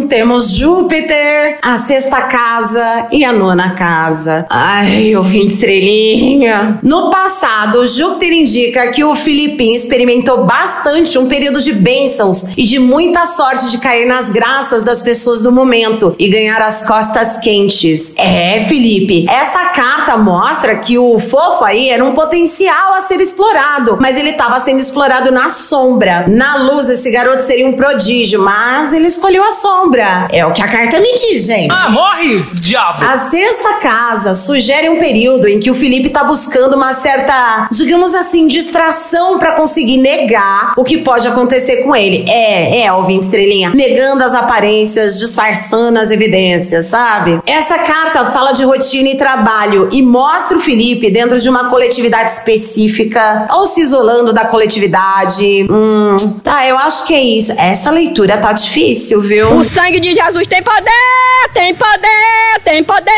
temos 0.09 0.51
Júpiter, 0.51 1.59
a 1.63 1.77
sexta 1.77 2.23
casa 2.23 3.09
e 3.11 3.25
a 3.25 3.33
nona 3.33 3.75
casa. 3.75 4.47
Ai, 4.51 5.07
eu 5.07 5.23
vim 5.23 5.47
de 5.47 5.55
estrelinha. 5.55 6.79
No 6.83 7.11
passado, 7.11 7.87
Júpiter 7.87 8.33
indica 8.33 8.91
que 8.93 9.03
o 9.03 9.15
Filipim 9.15 9.73
experimentou 9.73 10.45
bastante 10.45 11.19
um 11.19 11.27
período 11.27 11.61
de 11.63 11.73
bênçãos 11.73 12.53
e 12.57 12.65
de 12.65 12.79
muita 12.79 13.25
sorte 13.25 13.71
de 13.71 13.79
cair 13.79 14.07
nas 14.07 14.29
graças 14.29 14.85
das 14.85 15.01
pessoas 15.01 15.43
do 15.43 15.51
momento 15.51 16.15
e 16.19 16.29
ganhar 16.29 16.61
as 16.61 16.87
costas 16.87 17.39
quentes. 17.39 18.15
É, 18.17 18.65
Felipe, 18.69 19.27
essa 19.29 19.67
carta 19.67 20.17
mostra 20.17 20.77
que 20.77 20.99
o 20.99 21.19
fofo 21.19 21.65
aí 21.65 21.89
era 21.89 22.05
um 22.05 22.13
potencial 22.13 22.95
a 22.95 23.01
ser 23.01 23.21
explorado, 23.21 23.99
mas 24.01 24.17
ele 24.17 24.31
estava 24.31 24.61
sendo 24.61 24.81
explorado 24.81 25.31
na 25.31 25.49
sombra. 25.49 26.27
Na 26.29 26.57
luz, 26.57 26.89
esse 26.91 27.11
garoto 27.11 27.43
seria 27.43 27.67
um 27.67 27.73
prodígio 27.73 28.43
mas 28.43 28.93
ele 28.93 29.07
escolheu 29.07 29.43
a 29.43 29.53
sombra. 29.63 30.27
É 30.33 30.45
o 30.45 30.53
que 30.53 30.61
a 30.61 30.67
carta 30.67 30.99
me 30.99 31.15
diz, 31.15 31.47
gente. 31.47 31.73
Ah, 31.73 31.91
morre, 31.91 32.45
diabo! 32.55 33.05
A 33.05 33.17
sexta 33.17 33.75
casa 33.75 34.35
sugere 34.35 34.89
um 34.89 34.99
período 34.99 35.47
em 35.47 35.61
que 35.61 35.71
o 35.71 35.75
Felipe 35.75 36.11
tá 36.11 36.25
buscando 36.25 36.75
uma 36.75 36.93
certa, 36.93 37.69
digamos 37.71 38.13
assim, 38.13 38.49
distração 38.49 39.39
para 39.39 39.53
conseguir 39.53 39.99
negar 39.99 40.73
o 40.77 40.83
que 40.83 40.99
pode 40.99 41.29
acontecer 41.29 41.85
com 41.85 41.95
ele. 41.95 42.25
É, 42.29 42.85
é, 42.85 42.93
ouvinte 42.93 43.25
estrelinha, 43.25 43.71
negando 43.75 44.25
as 44.25 44.35
aparências, 44.35 45.19
disfarçando 45.19 45.99
as 45.99 46.11
evidências, 46.11 46.87
sabe? 46.87 47.41
Essa 47.47 47.79
carta 47.79 48.27
fala 48.27 48.53
de 48.53 48.65
rotina 48.65 49.11
e 49.11 49.17
trabalho 49.17 49.89
e 49.93 50.03
mostra 50.03 50.57
o 50.57 50.61
Felipe 50.61 51.11
dentro 51.11 51.39
de 51.39 51.49
uma 51.49 51.71
coletividade 51.71 52.31
específica 52.31 53.47
ou 53.53 53.67
se 53.67 53.81
isolando 53.81 54.33
da 54.33 54.45
coletividade. 54.45 55.67
Hum, 55.71 56.17
tá, 56.43 56.67
eu 56.67 56.77
acho 56.79 57.07
que 57.07 57.15
é 57.15 57.23
isso. 57.23 57.53
Essa 57.53 57.91
leitura 57.91 58.37
tá 58.39 58.53
difícil, 58.53 59.21
viu? 59.21 59.52
O 59.55 59.63
sangue 59.63 60.01
de 60.01 60.15
Jesus 60.15 60.47
tem 60.47 60.63
poder, 60.63 61.51
tem 61.53 61.75
poder, 61.75 62.61
tem 62.65 62.83
poder. 62.83 63.13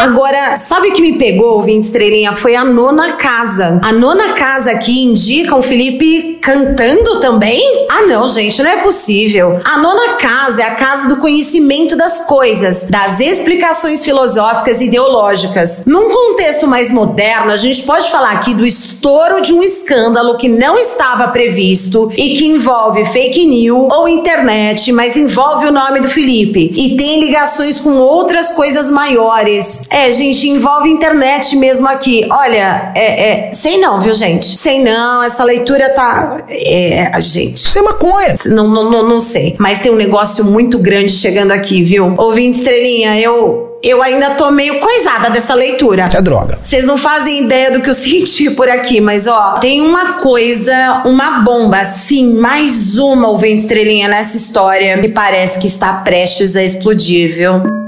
Agora, 0.00 0.58
sabe 0.58 0.88
o 0.88 0.92
que 0.92 1.00
me 1.00 1.16
pegou, 1.16 1.54
ouvinte 1.56 1.86
estrelinha? 1.86 2.32
Foi 2.34 2.54
a 2.54 2.62
nona 2.62 3.14
casa. 3.14 3.80
A 3.82 3.90
nona 3.90 4.34
casa 4.34 4.72
aqui 4.72 5.02
indica 5.02 5.56
o 5.56 5.62
Felipe 5.62 6.38
cantando 6.42 7.20
também? 7.20 7.86
Ah, 7.90 8.02
não, 8.02 8.28
gente, 8.28 8.62
não 8.62 8.70
é 8.70 8.76
possível. 8.76 9.60
A 9.64 9.78
nona 9.78 10.14
casa 10.14 10.62
é 10.62 10.66
a 10.66 10.74
casa 10.74 11.08
do 11.08 11.16
conhecimento 11.16 11.96
das 11.96 12.26
coisas, 12.26 12.84
das 12.84 13.18
explicações 13.20 14.04
filosóficas 14.04 14.80
e 14.80 14.86
ideológicas. 14.86 15.84
Num 15.86 16.10
contexto 16.10 16.66
mais 16.66 16.90
moderno, 16.90 17.50
a 17.50 17.56
gente 17.56 17.82
pode 17.84 18.10
falar 18.10 18.32
aqui 18.32 18.52
do 18.52 18.66
estouro 18.66 19.40
de 19.40 19.54
um 19.54 19.62
escândalo 19.62 20.36
que 20.36 20.48
não 20.48 20.78
estava 20.78 21.28
previsto 21.28 22.10
e 22.16 22.34
que 22.34 22.46
envolve 22.46 23.04
fake 23.06 23.46
news 23.46 23.88
ou 23.92 24.06
internet, 24.06 24.92
mas 24.92 25.16
envolve 25.16 25.66
o 25.66 25.77
nome 25.78 26.00
do 26.00 26.08
Felipe 26.08 26.72
e 26.74 26.96
tem 26.96 27.20
ligações 27.20 27.80
com 27.80 27.96
outras 27.98 28.50
coisas 28.50 28.90
maiores. 28.90 29.82
É, 29.88 30.10
gente, 30.10 30.48
envolve 30.48 30.88
internet 30.88 31.56
mesmo 31.56 31.86
aqui. 31.86 32.26
Olha, 32.30 32.92
é, 32.96 33.48
é 33.48 33.52
sei 33.52 33.78
não, 33.78 34.00
viu, 34.00 34.12
gente? 34.12 34.46
Sei 34.46 34.82
não, 34.82 35.22
essa 35.22 35.44
leitura 35.44 35.88
tá. 35.90 36.44
É, 36.48 37.10
a 37.12 37.20
gente. 37.20 37.60
Sem 37.60 37.82
maconha. 37.82 38.36
Não, 38.46 38.68
não, 38.68 38.90
não, 38.90 39.08
não 39.08 39.20
sei. 39.20 39.54
Mas 39.58 39.78
tem 39.78 39.92
um 39.92 39.96
negócio 39.96 40.44
muito 40.44 40.78
grande 40.78 41.12
chegando 41.12 41.52
aqui, 41.52 41.82
viu? 41.82 42.14
Ouvinte 42.16 42.58
estrelinha, 42.58 43.18
eu 43.20 43.77
eu 43.82 44.02
ainda 44.02 44.30
tô 44.30 44.50
meio 44.50 44.80
coisada 44.80 45.30
dessa 45.30 45.54
leitura. 45.54 46.08
É 46.12 46.20
droga. 46.20 46.58
Vocês 46.62 46.84
não 46.84 46.98
fazem 46.98 47.44
ideia 47.44 47.70
do 47.70 47.80
que 47.80 47.90
eu 47.90 47.94
senti 47.94 48.50
por 48.50 48.68
aqui, 48.68 49.00
mas 49.00 49.26
ó, 49.26 49.54
tem 49.54 49.80
uma 49.80 50.14
coisa, 50.14 51.02
uma 51.04 51.40
bomba, 51.40 51.84
sim, 51.84 52.34
mais 52.34 52.98
uma 52.98 53.28
ouvinte 53.28 53.62
estrelinha 53.62 54.08
nessa 54.08 54.36
história 54.36 54.98
que 54.98 55.08
parece 55.08 55.58
que 55.58 55.66
está 55.66 55.92
prestes 55.94 56.56
a 56.56 56.62
explodir, 56.62 57.34
viu? 57.34 57.87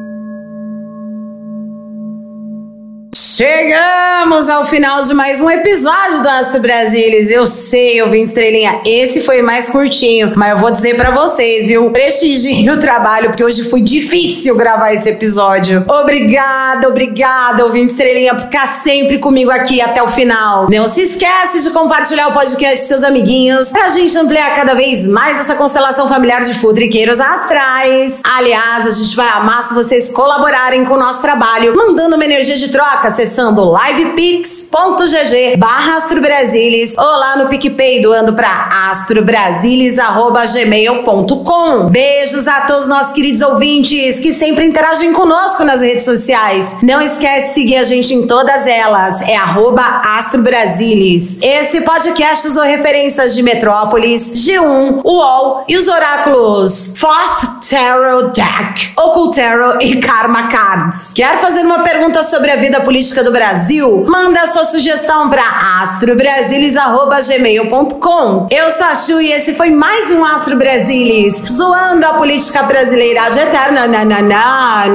Chegamos 3.40 4.50
ao 4.50 4.66
final 4.66 5.02
de 5.02 5.14
mais 5.14 5.40
um 5.40 5.48
episódio 5.48 6.22
do 6.22 6.28
Astro 6.28 6.60
Brasilis. 6.60 7.30
Eu 7.30 7.46
sei, 7.46 7.98
eu 7.98 8.10
vim 8.10 8.20
estrelinha. 8.20 8.82
Esse 8.84 9.22
foi 9.22 9.40
mais 9.40 9.66
curtinho, 9.66 10.34
mas 10.36 10.50
eu 10.50 10.58
vou 10.58 10.70
dizer 10.70 10.94
para 10.94 11.10
vocês, 11.10 11.66
viu? 11.66 11.90
Prestigiem 11.90 12.68
o 12.68 12.78
trabalho, 12.78 13.30
porque 13.30 13.42
hoje 13.42 13.64
foi 13.70 13.80
difícil 13.80 14.54
gravar 14.56 14.92
esse 14.92 15.08
episódio. 15.08 15.86
Obrigada, 15.88 16.86
obrigada, 16.86 17.64
ouvinte 17.64 17.92
estrelinha, 17.92 18.34
por 18.34 18.42
ficar 18.42 18.82
sempre 18.82 19.16
comigo 19.16 19.50
aqui 19.50 19.80
até 19.80 20.02
o 20.02 20.08
final. 20.08 20.68
Não 20.70 20.86
se 20.86 21.00
esquece 21.00 21.62
de 21.62 21.70
compartilhar 21.70 22.28
o 22.28 22.34
podcast 22.34 22.80
com 22.80 22.88
seus 22.88 23.02
amiguinhos 23.02 23.70
pra 23.70 23.88
gente 23.88 24.18
ampliar 24.18 24.54
cada 24.54 24.74
vez 24.74 25.08
mais 25.08 25.40
essa 25.40 25.54
constelação 25.54 26.06
familiar 26.10 26.42
de 26.42 26.52
futriqueiros 26.58 27.18
astrais. 27.18 28.20
Aliás, 28.22 28.86
a 28.86 28.90
gente 28.90 29.16
vai 29.16 29.30
amar 29.30 29.66
se 29.66 29.72
vocês 29.72 30.10
colaborarem 30.10 30.84
com 30.84 30.92
o 30.92 30.98
nosso 30.98 31.22
trabalho, 31.22 31.74
mandando 31.74 32.16
uma 32.16 32.24
energia 32.26 32.56
de 32.56 32.68
troca, 32.68 33.10
acessando 33.30 33.72
livepix.gg 33.72 35.56
barra 35.56 35.98
astrobrasilis 35.98 36.98
ou 36.98 37.04
lá 37.04 37.36
no 37.36 37.48
PicPay 37.48 38.02
doando 38.02 38.32
para 38.32 38.68
astrobrasilis.gmail.com. 38.90 41.86
Beijos 41.90 42.48
a 42.48 42.62
todos 42.62 42.88
nossos 42.88 43.12
queridos 43.12 43.40
ouvintes 43.42 44.18
que 44.18 44.32
sempre 44.32 44.66
interagem 44.66 45.12
conosco 45.12 45.62
nas 45.64 45.80
redes 45.80 46.04
sociais. 46.04 46.78
Não 46.82 47.00
esquece 47.00 47.46
de 47.48 47.54
seguir 47.54 47.76
a 47.76 47.84
gente 47.84 48.12
em 48.12 48.26
todas 48.26 48.66
elas. 48.66 49.20
É 49.22 49.36
arroba 49.36 50.02
astrobrasilis. 50.04 51.38
Esse 51.40 51.82
podcast 51.82 52.48
usou 52.48 52.64
referências 52.64 53.32
de 53.34 53.42
Metrópolis, 53.42 54.32
G1, 54.32 55.02
UOL 55.04 55.64
e 55.68 55.76
os 55.76 55.86
oráculos 55.86 56.94
Fourth 56.96 57.60
Tarot 57.68 58.32
Deck, 58.32 58.90
Ocultero 58.98 59.78
e 59.80 60.00
Karma 60.00 60.48
Cards. 60.48 61.12
Quer 61.14 61.38
fazer 61.38 61.60
uma 61.62 61.78
pergunta 61.80 62.24
sobre 62.24 62.50
a 62.50 62.56
vida 62.56 62.80
do 63.22 63.32
Brasil? 63.32 64.04
Manda 64.08 64.46
sua 64.46 64.64
sugestão 64.64 65.28
para 65.28 65.42
astrobrasilis.gmail.com. 65.82 68.48
Eu 68.50 68.70
sou 68.70 68.86
a 68.86 68.94
Chu 68.94 69.20
e 69.20 69.30
esse 69.32 69.54
foi 69.54 69.70
mais 69.70 70.12
um 70.12 70.24
Astro 70.24 70.56
Brasilis, 70.56 71.42
zoando 71.50 72.06
a 72.06 72.14
política 72.14 72.62
brasileira 72.62 73.28
de 73.30 73.40
eterna. 73.40 73.90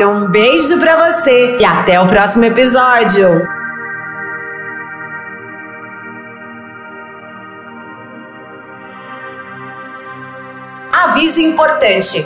Um 0.07 0.29
beijo 0.29 0.79
para 0.79 0.95
você 0.95 1.57
e 1.59 1.65
até 1.65 1.99
o 1.99 2.07
próximo 2.07 2.45
episódio. 2.45 3.45
Aviso 10.91 11.41
importante. 11.41 12.25